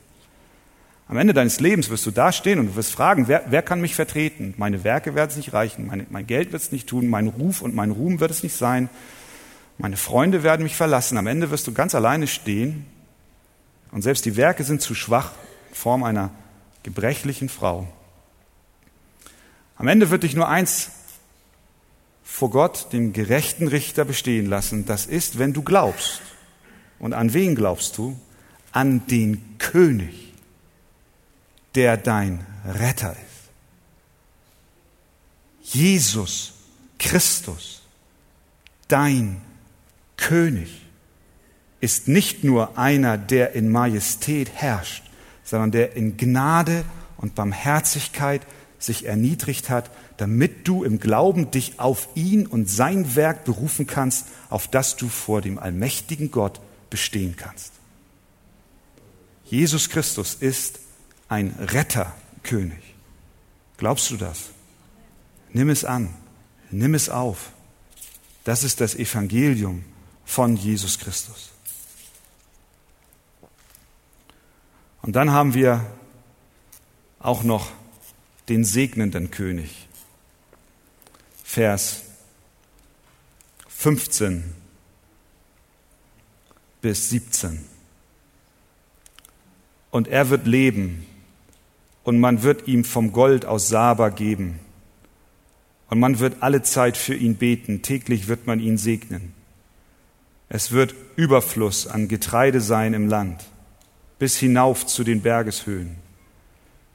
Am 1.08 1.18
Ende 1.18 1.34
deines 1.34 1.60
Lebens 1.60 1.90
wirst 1.90 2.06
du 2.06 2.12
dastehen 2.12 2.58
und 2.58 2.68
du 2.68 2.76
wirst 2.76 2.92
fragen, 2.92 3.28
wer, 3.28 3.44
wer 3.50 3.62
kann 3.62 3.82
mich 3.82 3.96
vertreten? 3.96 4.54
Meine 4.58 4.84
Werke 4.84 5.14
werden 5.14 5.30
es 5.30 5.38
nicht 5.38 5.54
reichen, 5.54 5.88
meine, 5.88 6.06
mein 6.10 6.26
Geld 6.26 6.52
wird 6.52 6.62
es 6.62 6.72
nicht 6.72 6.88
tun, 6.88 7.10
mein 7.10 7.28
Ruf 7.28 7.62
und 7.62 7.76
mein 7.76 7.92
Ruhm 7.92 8.20
wird 8.20 8.32
es 8.32 8.44
nicht 8.44 8.56
sein, 8.56 8.90
meine 9.78 9.98
Freunde 9.98 10.44
werden 10.44 10.64
mich 10.64 10.76
verlassen. 10.76 11.18
Am 11.18 11.28
Ende 11.28 11.52
wirst 11.52 11.68
du 11.68 11.74
ganz 11.74 11.96
alleine 11.96 12.28
stehen 12.28 12.86
und 13.92 14.02
selbst 14.02 14.26
die 14.26 14.36
Werke 14.36 14.64
sind 14.64 14.82
zu 14.82 14.96
schwach 14.96 15.34
in 15.70 15.76
Form 15.76 16.04
einer 16.04 16.32
gebrechlichen 16.84 17.50
Frau. 17.50 17.88
Am 19.76 19.88
Ende 19.88 20.10
wird 20.10 20.24
dich 20.24 20.36
nur 20.36 20.48
eins 20.48 20.92
vor 22.24 22.50
Gott, 22.50 22.94
dem 22.94 23.14
gerechten 23.14 23.68
Richter, 23.68 24.06
bestehen 24.06 24.46
lassen. 24.46 24.86
Das 24.86 25.06
ist, 25.06 25.38
wenn 25.38 25.54
du 25.54 25.64
glaubst. 25.64 26.22
Und 27.00 27.14
an 27.14 27.34
wen 27.34 27.56
glaubst 27.56 27.98
du? 27.98 28.20
An 28.72 29.06
den 29.08 29.58
König, 29.58 30.34
der 31.76 31.98
dein 31.98 32.46
Retter 32.66 33.12
ist. 33.12 33.22
Jesus 35.74 36.54
Christus, 37.00 37.82
dein 38.88 39.42
König, 40.16 40.82
ist 41.80 42.08
nicht 42.08 42.44
nur 42.44 42.78
einer, 42.78 43.18
der 43.18 43.54
in 43.54 43.70
Majestät 43.70 44.50
herrscht, 44.54 45.04
sondern 45.52 45.72
der 45.72 45.98
in 45.98 46.16
Gnade 46.16 46.86
und 47.18 47.36
Barmherzigkeit 47.36 48.42
sich 48.80 49.06
erniedrigt 49.06 49.70
hat, 49.70 49.92
damit 50.16 50.66
du 50.66 50.86
im 50.86 50.98
Glauben 50.98 51.52
dich 51.52 51.78
auf 51.78 52.08
ihn 52.16 52.48
und 52.48 52.70
sein 52.70 53.18
Werk 53.18 53.44
berufen 53.44 53.86
kannst, 53.86 54.28
auf 54.50 54.70
das 54.70 54.96
du 54.96 55.10
vor 55.10 55.42
dem 55.42 55.60
allmächtigen 55.60 56.32
Gott 56.32 56.62
bestehen 56.90 57.36
kannst. 57.36 57.74
Jesus 59.44 59.90
Christus 59.90 60.36
ist 60.36 60.80
ein 61.28 61.54
Retterkönig. 61.60 62.96
Glaubst 63.76 64.10
du 64.10 64.16
das? 64.16 64.52
Nimm 65.52 65.70
es 65.70 65.84
an, 65.84 66.14
nimm 66.72 66.94
es 66.94 67.10
auf. 67.10 67.52
Das 68.46 68.64
ist 68.64 68.80
das 68.80 68.96
Evangelium 68.96 69.84
von 70.24 70.56
Jesus 70.56 70.98
Christus. 70.98 71.51
Und 75.02 75.16
dann 75.16 75.32
haben 75.32 75.54
wir 75.54 75.86
auch 77.20 77.44
noch 77.44 77.72
den 78.50 78.64
segnenden 78.64 79.32
König. 79.32 79.88
Vers 81.44 82.04
15 83.68 84.44
bis 86.82 87.10
17. 87.10 87.66
Und 89.90 90.08
er 90.08 90.30
wird 90.30 90.48
leben, 90.48 91.06
und 92.04 92.20
man 92.20 92.42
wird 92.42 92.68
ihm 92.68 92.84
vom 92.84 93.12
Gold 93.12 93.46
aus 93.46 93.70
Saba 93.70 94.10
geben, 94.10 94.60
und 95.90 96.00
man 96.00 96.20
wird 96.20 96.42
alle 96.42 96.62
Zeit 96.62 96.96
für 96.96 97.16
ihn 97.16 97.36
beten, 97.36 97.82
täglich 97.82 98.30
wird 98.30 98.48
man 98.48 98.60
ihn 98.62 98.78
segnen. 98.78 99.34
Es 100.48 100.72
wird 100.72 100.96
Überfluss 101.18 101.86
an 101.86 102.08
Getreide 102.08 102.62
sein 102.62 102.94
im 102.94 103.08
Land, 103.10 103.44
bis 104.22 104.38
hinauf 104.38 104.86
zu 104.86 105.04
den 105.04 105.24
Bergeshöhen. 105.24 105.96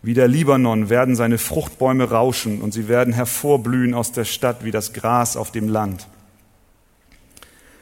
Wie 0.00 0.14
der 0.14 0.28
Libanon 0.28 0.90
werden 0.90 1.16
seine 1.16 1.38
Fruchtbäume 1.38 2.08
rauschen 2.08 2.60
und 2.60 2.72
sie 2.72 2.86
werden 2.86 3.12
hervorblühen 3.12 3.94
aus 3.94 4.12
der 4.12 4.24
Stadt 4.24 4.62
wie 4.62 4.70
das 4.70 4.92
Gras 4.92 5.36
auf 5.36 5.50
dem 5.50 5.68
Land. 5.68 6.06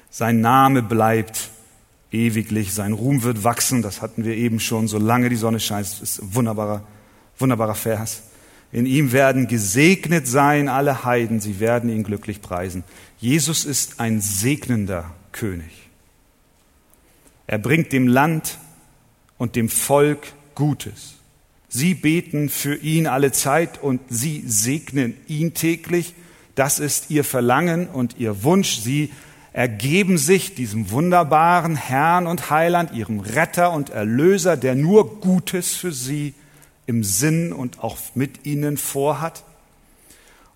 Sein 0.08 0.40
Name 0.40 0.80
bleibt 0.80 1.50
ewiglich, 2.10 2.72
sein 2.72 2.94
Ruhm 2.94 3.22
wird 3.22 3.44
wachsen, 3.44 3.82
das 3.82 4.00
hatten 4.00 4.24
wir 4.24 4.34
eben 4.34 4.60
schon, 4.60 4.88
solange 4.88 5.28
die 5.28 5.36
Sonne 5.36 5.60
scheint. 5.60 5.88
Das 5.88 6.00
ist 6.00 6.22
ein 6.22 6.34
wunderbarer, 6.34 6.82
wunderbarer 7.36 7.74
Vers. 7.74 8.22
In 8.72 8.86
ihm 8.86 9.12
werden 9.12 9.46
gesegnet 9.46 10.26
sein 10.26 10.70
alle 10.70 11.04
Heiden, 11.04 11.40
sie 11.40 11.60
werden 11.60 11.90
ihn 11.90 12.02
glücklich 12.02 12.40
preisen. 12.40 12.82
Jesus 13.18 13.66
ist 13.66 14.00
ein 14.00 14.22
segnender 14.22 15.10
König. 15.32 15.90
Er 17.46 17.58
bringt 17.58 17.92
dem 17.92 18.08
Land 18.08 18.56
und 19.44 19.56
dem 19.56 19.68
Volk 19.68 20.32
Gutes. 20.54 21.16
Sie 21.68 21.92
beten 21.92 22.48
für 22.48 22.76
ihn 22.76 23.06
alle 23.06 23.30
Zeit 23.30 23.82
und 23.82 24.00
sie 24.08 24.42
segnen 24.46 25.18
ihn 25.28 25.52
täglich. 25.52 26.14
Das 26.54 26.78
ist 26.78 27.10
ihr 27.10 27.24
Verlangen 27.24 27.88
und 27.88 28.16
ihr 28.18 28.42
Wunsch. 28.42 28.78
Sie 28.78 29.12
ergeben 29.52 30.16
sich 30.16 30.54
diesem 30.54 30.90
wunderbaren 30.90 31.76
Herrn 31.76 32.26
und 32.26 32.48
Heiland, 32.48 32.92
ihrem 32.92 33.20
Retter 33.20 33.72
und 33.72 33.90
Erlöser, 33.90 34.56
der 34.56 34.76
nur 34.76 35.20
Gutes 35.20 35.74
für 35.74 35.92
sie 35.92 36.32
im 36.86 37.04
Sinn 37.04 37.52
und 37.52 37.84
auch 37.84 37.98
mit 38.14 38.46
ihnen 38.46 38.78
vorhat. 38.78 39.44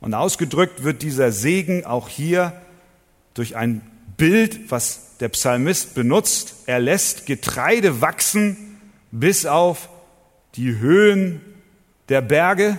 Und 0.01 0.14
ausgedrückt 0.14 0.82
wird 0.82 1.03
dieser 1.03 1.30
Segen 1.30 1.84
auch 1.84 2.09
hier 2.09 2.55
durch 3.34 3.55
ein 3.55 3.82
Bild, 4.16 4.70
was 4.70 5.18
der 5.20 5.28
Psalmist 5.28 5.93
benutzt. 5.93 6.55
Er 6.64 6.80
lässt 6.80 7.26
Getreide 7.26 8.01
wachsen 8.01 8.68
bis 9.11 9.47
auf 9.47 9.89
die 10.55 10.79
Höhen 10.79 11.41
der 12.09 12.21
Berge. 12.21 12.79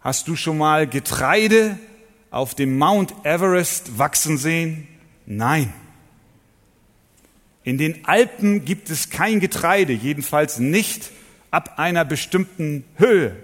Hast 0.00 0.28
du 0.28 0.36
schon 0.36 0.58
mal 0.58 0.86
Getreide 0.86 1.78
auf 2.30 2.54
dem 2.54 2.78
Mount 2.78 3.14
Everest 3.24 3.98
wachsen 3.98 4.38
sehen? 4.38 4.88
Nein. 5.26 5.72
In 7.64 7.78
den 7.78 8.04
Alpen 8.06 8.64
gibt 8.64 8.90
es 8.90 9.10
kein 9.10 9.38
Getreide, 9.38 9.92
jedenfalls 9.92 10.58
nicht 10.58 11.10
ab 11.50 11.78
einer 11.78 12.04
bestimmten 12.04 12.84
Höhe. 12.96 13.36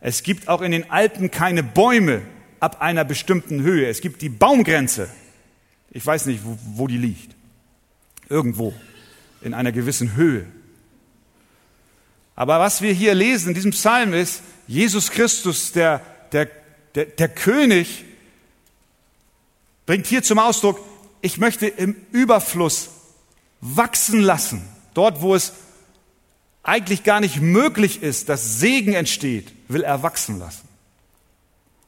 Es 0.00 0.22
gibt 0.22 0.48
auch 0.48 0.60
in 0.60 0.72
den 0.72 0.90
Alpen 0.90 1.30
keine 1.30 1.62
Bäume 1.62 2.22
ab 2.60 2.82
einer 2.82 3.04
bestimmten 3.04 3.62
Höhe. 3.62 3.88
Es 3.88 4.00
gibt 4.00 4.20
die 4.20 4.28
Baumgrenze. 4.28 5.08
Ich 5.90 6.04
weiß 6.04 6.26
nicht, 6.26 6.44
wo, 6.44 6.58
wo 6.74 6.86
die 6.86 6.98
liegt. 6.98 7.34
Irgendwo 8.28 8.74
in 9.40 9.54
einer 9.54 9.72
gewissen 9.72 10.14
Höhe. 10.14 10.46
Aber 12.34 12.60
was 12.60 12.80
wir 12.82 12.92
hier 12.92 13.14
lesen 13.14 13.48
in 13.48 13.54
diesem 13.54 13.72
Psalm 13.72 14.14
ist, 14.14 14.42
Jesus 14.66 15.10
Christus, 15.10 15.72
der, 15.72 16.00
der, 16.32 16.48
der, 16.94 17.06
der 17.06 17.28
König, 17.28 18.04
bringt 19.86 20.06
hier 20.06 20.22
zum 20.22 20.38
Ausdruck, 20.38 20.80
ich 21.20 21.38
möchte 21.38 21.66
im 21.66 21.94
Überfluss 22.10 22.90
wachsen 23.60 24.20
lassen, 24.20 24.66
dort 24.94 25.20
wo 25.20 25.34
es 25.34 25.52
eigentlich 26.62 27.04
gar 27.04 27.20
nicht 27.20 27.40
möglich 27.40 28.02
ist, 28.02 28.28
dass 28.28 28.60
Segen 28.60 28.94
entsteht, 28.94 29.52
will 29.68 29.82
er 29.82 30.02
wachsen 30.02 30.38
lassen. 30.38 30.68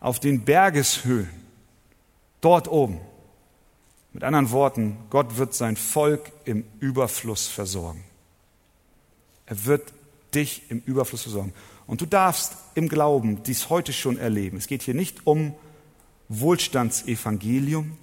Auf 0.00 0.20
den 0.20 0.44
Bergeshöhen, 0.44 1.30
dort 2.40 2.68
oben. 2.68 3.00
Mit 4.12 4.22
anderen 4.22 4.50
Worten, 4.50 4.96
Gott 5.10 5.38
wird 5.38 5.54
sein 5.54 5.76
Volk 5.76 6.30
im 6.44 6.64
Überfluss 6.78 7.48
versorgen. 7.48 8.04
Er 9.46 9.64
wird 9.64 9.92
dich 10.34 10.62
im 10.68 10.82
Überfluss 10.86 11.22
versorgen. 11.22 11.52
Und 11.86 12.00
du 12.00 12.06
darfst 12.06 12.56
im 12.74 12.88
Glauben 12.88 13.42
dies 13.42 13.70
heute 13.70 13.92
schon 13.92 14.18
erleben. 14.18 14.56
Es 14.56 14.66
geht 14.66 14.82
hier 14.82 14.94
nicht 14.94 15.26
um 15.26 15.54
Wohlstandsevangelium, 16.28 17.96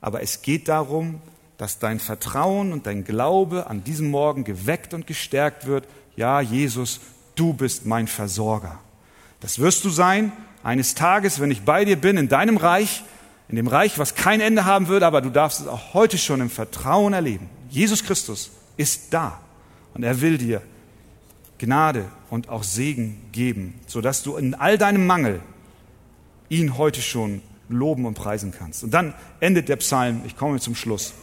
aber 0.00 0.22
es 0.22 0.42
geht 0.42 0.68
darum, 0.68 1.20
dass 1.56 1.78
dein 1.78 2.00
Vertrauen 2.00 2.72
und 2.72 2.86
dein 2.86 3.04
Glaube 3.04 3.68
an 3.68 3.84
diesem 3.84 4.10
Morgen 4.10 4.44
geweckt 4.44 4.92
und 4.92 5.06
gestärkt 5.06 5.66
wird. 5.66 5.86
Ja, 6.16 6.40
Jesus, 6.40 7.00
du 7.36 7.52
bist 7.52 7.86
mein 7.86 8.06
Versorger. 8.06 8.78
Das 9.40 9.58
wirst 9.58 9.84
du 9.84 9.90
sein 9.90 10.32
eines 10.62 10.94
Tages, 10.94 11.40
wenn 11.40 11.50
ich 11.50 11.62
bei 11.62 11.84
dir 11.84 11.96
bin, 11.96 12.16
in 12.16 12.28
deinem 12.28 12.56
Reich, 12.56 13.04
in 13.48 13.56
dem 13.56 13.68
Reich, 13.68 13.98
was 13.98 14.14
kein 14.14 14.40
Ende 14.40 14.64
haben 14.64 14.88
wird, 14.88 15.02
aber 15.02 15.20
du 15.20 15.30
darfst 15.30 15.60
es 15.60 15.66
auch 15.66 15.94
heute 15.94 16.18
schon 16.18 16.40
im 16.40 16.50
Vertrauen 16.50 17.12
erleben. 17.12 17.48
Jesus 17.68 18.02
Christus 18.04 18.50
ist 18.76 19.12
da 19.12 19.40
und 19.94 20.02
er 20.02 20.20
will 20.20 20.38
dir 20.38 20.62
Gnade 21.58 22.06
und 22.30 22.48
auch 22.48 22.62
Segen 22.64 23.20
geben, 23.32 23.74
sodass 23.86 24.22
du 24.22 24.36
in 24.36 24.54
all 24.54 24.78
deinem 24.78 25.06
Mangel 25.06 25.40
ihn 26.48 26.76
heute 26.76 27.00
schon 27.00 27.42
loben 27.68 28.06
und 28.06 28.14
preisen 28.14 28.52
kannst. 28.56 28.84
Und 28.84 28.92
dann 28.92 29.14
endet 29.40 29.68
der 29.68 29.76
Psalm, 29.76 30.22
ich 30.26 30.36
komme 30.36 30.60
zum 30.60 30.74
Schluss, 30.74 31.14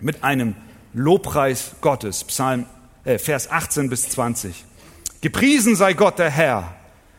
mit 0.00 0.22
einem 0.22 0.54
Lobpreis 0.92 1.72
Gottes, 1.80 2.24
Psalm, 2.24 2.66
äh, 3.04 3.18
Vers 3.18 3.50
18 3.50 3.88
bis 3.88 4.08
20. 4.10 4.64
Gepriesen 5.20 5.76
sei 5.76 5.94
Gott 5.94 6.18
der 6.18 6.30
Herr, 6.30 6.74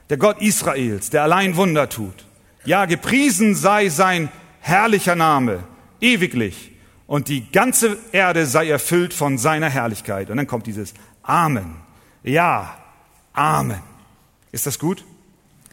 der 0.10 0.18
Gott 0.18 0.42
Israels, 0.42 1.10
der 1.10 1.24
allein 1.24 1.56
Wunder 1.56 1.90
tut. 1.90 2.26
Ja, 2.66 2.86
gepriesen 2.86 3.56
sei 3.56 3.90
sein 3.90 4.30
herrlicher 4.62 5.16
Name, 5.16 5.64
ewiglich. 6.02 6.72
Und 7.08 7.30
die 7.30 7.50
ganze 7.52 7.98
Erde 8.12 8.46
sei 8.46 8.70
erfüllt 8.70 9.14
von 9.14 9.38
seiner 9.38 9.70
Herrlichkeit. 9.70 10.30
Und 10.30 10.38
dann 10.38 10.48
kommt 10.48 10.68
dieses 10.68 10.94
Amen. 11.24 11.87
Ja, 12.28 12.78
Amen. 13.32 13.80
Ist 14.52 14.66
das 14.66 14.80
gut? 14.80 15.06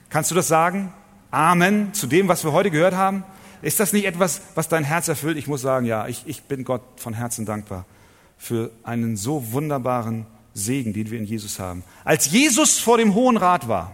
Kannst 0.08 0.30
du 0.30 0.36
das 0.36 0.46
sagen? 0.46 0.92
Amen 1.32 1.92
zu 1.94 2.06
dem, 2.06 2.28
was 2.28 2.44
wir 2.44 2.52
heute 2.52 2.70
gehört 2.70 2.94
haben? 2.94 3.24
Ist 3.60 3.80
das 3.80 3.92
nicht 3.92 4.04
etwas, 4.04 4.40
was 4.54 4.68
dein 4.68 4.84
Herz 4.84 5.08
erfüllt? 5.08 5.36
Ich 5.36 5.48
muss 5.48 5.62
sagen, 5.62 5.84
ja, 5.84 6.06
ich, 6.06 6.22
ich 6.26 6.44
bin 6.44 6.62
Gott 6.62 6.82
von 6.94 7.12
Herzen 7.12 7.44
dankbar 7.44 7.86
für 8.38 8.70
einen 8.84 9.16
so 9.16 9.52
wunderbaren 9.52 10.26
Segen, 10.52 10.92
den 10.92 11.10
wir 11.10 11.18
in 11.18 11.24
Jesus 11.24 11.58
haben. 11.58 11.82
Als 12.04 12.30
Jesus 12.30 12.78
vor 12.78 12.98
dem 12.98 13.14
Hohen 13.14 13.36
Rat 13.36 13.66
war, 13.66 13.90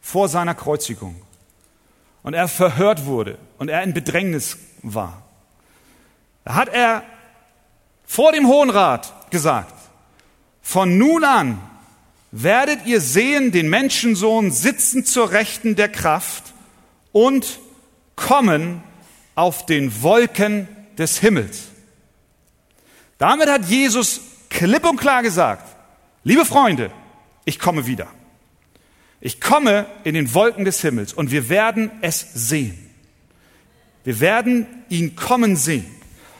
vor 0.00 0.28
seiner 0.28 0.54
Kreuzigung, 0.54 1.16
und 2.22 2.34
er 2.34 2.46
verhört 2.46 3.06
wurde 3.06 3.38
und 3.58 3.68
er 3.68 3.82
in 3.82 3.92
Bedrängnis 3.92 4.56
war, 4.82 5.22
da 6.44 6.54
hat 6.54 6.68
er 6.68 7.02
vor 8.06 8.30
dem 8.30 8.46
Hohen 8.46 8.70
Rat 8.70 9.12
gesagt, 9.30 9.79
von 10.70 10.98
nun 10.98 11.24
an 11.24 11.60
werdet 12.30 12.86
ihr 12.86 13.00
sehen 13.00 13.50
den 13.50 13.68
Menschensohn 13.68 14.52
sitzen 14.52 15.04
zur 15.04 15.32
Rechten 15.32 15.74
der 15.74 15.88
Kraft 15.88 16.44
und 17.10 17.58
kommen 18.14 18.80
auf 19.34 19.66
den 19.66 20.00
Wolken 20.02 20.68
des 20.96 21.18
Himmels. 21.18 21.62
Damit 23.18 23.48
hat 23.48 23.64
Jesus 23.64 24.20
klipp 24.48 24.88
und 24.88 24.96
klar 24.96 25.24
gesagt, 25.24 25.74
liebe 26.22 26.44
Freunde, 26.44 26.92
ich 27.44 27.58
komme 27.58 27.88
wieder. 27.88 28.06
Ich 29.20 29.40
komme 29.40 29.86
in 30.04 30.14
den 30.14 30.32
Wolken 30.34 30.64
des 30.64 30.82
Himmels 30.82 31.12
und 31.12 31.32
wir 31.32 31.48
werden 31.48 31.90
es 32.00 32.24
sehen. 32.32 32.78
Wir 34.04 34.20
werden 34.20 34.68
ihn 34.88 35.16
kommen 35.16 35.56
sehen. 35.56 35.90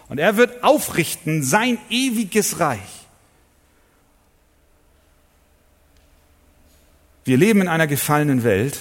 Und 0.09 0.19
er 0.19 0.37
wird 0.37 0.63
aufrichten 0.63 1.43
sein 1.43 1.79
ewiges 1.91 2.61
Reich. 2.61 3.00
Wir 7.25 7.37
leben 7.37 7.61
in 7.61 7.69
einer 7.69 7.87
gefallenen 7.87 8.45
Welt, 8.45 8.81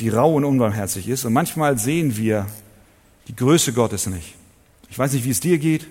die 0.00 0.08
rau 0.08 0.34
und 0.34 0.44
unbarmherzig 0.44 1.08
ist. 1.08 1.24
Und 1.24 1.32
manchmal 1.32 1.78
sehen 1.78 2.16
wir 2.16 2.46
die 3.28 3.36
Größe 3.36 3.72
Gottes 3.72 4.06
nicht. 4.06 4.34
Ich 4.90 4.98
weiß 4.98 5.12
nicht, 5.12 5.24
wie 5.24 5.30
es 5.30 5.40
dir 5.40 5.58
geht, 5.58 5.86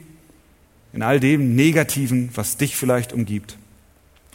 in 0.93 1.01
all 1.01 1.19
dem 1.19 1.55
Negativen, 1.55 2.29
was 2.35 2.57
dich 2.57 2.75
vielleicht 2.75 3.13
umgibt. 3.13 3.57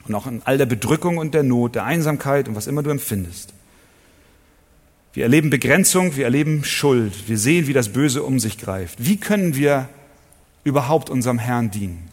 Und 0.08 0.14
auch 0.14 0.26
in 0.26 0.42
all 0.44 0.58
der 0.58 0.66
Bedrückung 0.66 1.18
und 1.18 1.34
der 1.34 1.42
Not, 1.42 1.74
der 1.74 1.84
Einsamkeit 1.84 2.48
und 2.48 2.54
was 2.54 2.66
immer 2.66 2.82
du 2.82 2.90
empfindest. 2.90 3.52
Wir 5.12 5.24
erleben 5.24 5.50
Begrenzung, 5.50 6.16
wir 6.16 6.24
erleben 6.24 6.64
Schuld, 6.64 7.28
wir 7.28 7.38
sehen, 7.38 7.66
wie 7.66 7.72
das 7.72 7.92
Böse 7.92 8.22
um 8.22 8.38
sich 8.38 8.58
greift. 8.58 9.04
Wie 9.04 9.16
können 9.16 9.54
wir 9.54 9.88
überhaupt 10.62 11.10
unserem 11.10 11.38
Herrn 11.38 11.70
dienen? 11.70 12.08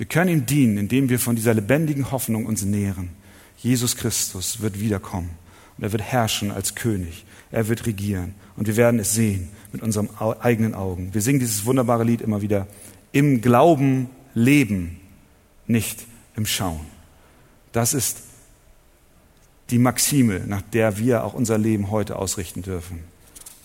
Wir 0.00 0.06
können 0.06 0.30
ihm 0.30 0.46
dienen, 0.46 0.78
indem 0.78 1.10
wir 1.10 1.18
von 1.18 1.36
dieser 1.36 1.52
lebendigen 1.52 2.10
Hoffnung 2.10 2.46
uns 2.46 2.62
nähren. 2.62 3.10
Jesus 3.58 3.98
Christus 3.98 4.62
wird 4.62 4.80
wiederkommen 4.80 5.28
und 5.76 5.84
er 5.84 5.92
wird 5.92 6.00
herrschen 6.00 6.50
als 6.50 6.74
König. 6.74 7.26
Er 7.50 7.68
wird 7.68 7.84
regieren 7.84 8.34
und 8.56 8.66
wir 8.66 8.78
werden 8.78 8.98
es 8.98 9.12
sehen 9.12 9.50
mit 9.72 9.82
unseren 9.82 10.08
eigenen 10.18 10.74
Augen. 10.74 11.12
Wir 11.12 11.20
singen 11.20 11.38
dieses 11.38 11.66
wunderbare 11.66 12.04
Lied 12.04 12.22
immer 12.22 12.40
wieder. 12.40 12.66
Im 13.12 13.42
Glauben 13.42 14.08
leben, 14.32 14.98
nicht 15.66 16.06
im 16.34 16.46
Schauen. 16.46 16.86
Das 17.72 17.92
ist 17.92 18.22
die 19.68 19.78
Maxime, 19.78 20.44
nach 20.46 20.62
der 20.62 20.96
wir 20.96 21.24
auch 21.24 21.34
unser 21.34 21.58
Leben 21.58 21.90
heute 21.90 22.16
ausrichten 22.16 22.62
dürfen. 22.62 23.00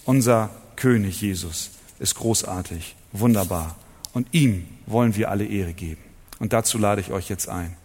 Unser 0.04 0.50
König 0.76 1.22
Jesus 1.22 1.72
ist 1.98 2.16
großartig, 2.16 2.98
wunderbar 3.14 3.78
und 4.12 4.28
ihm 4.34 4.66
wollen 4.86 5.16
wir 5.16 5.32
alle 5.32 5.46
Ehre 5.46 5.72
geben. 5.72 6.05
Und 6.40 6.54
dazu 6.54 6.78
lade 6.78 7.02
ich 7.02 7.12
euch 7.12 7.30
jetzt 7.30 7.50
ein. 7.50 7.76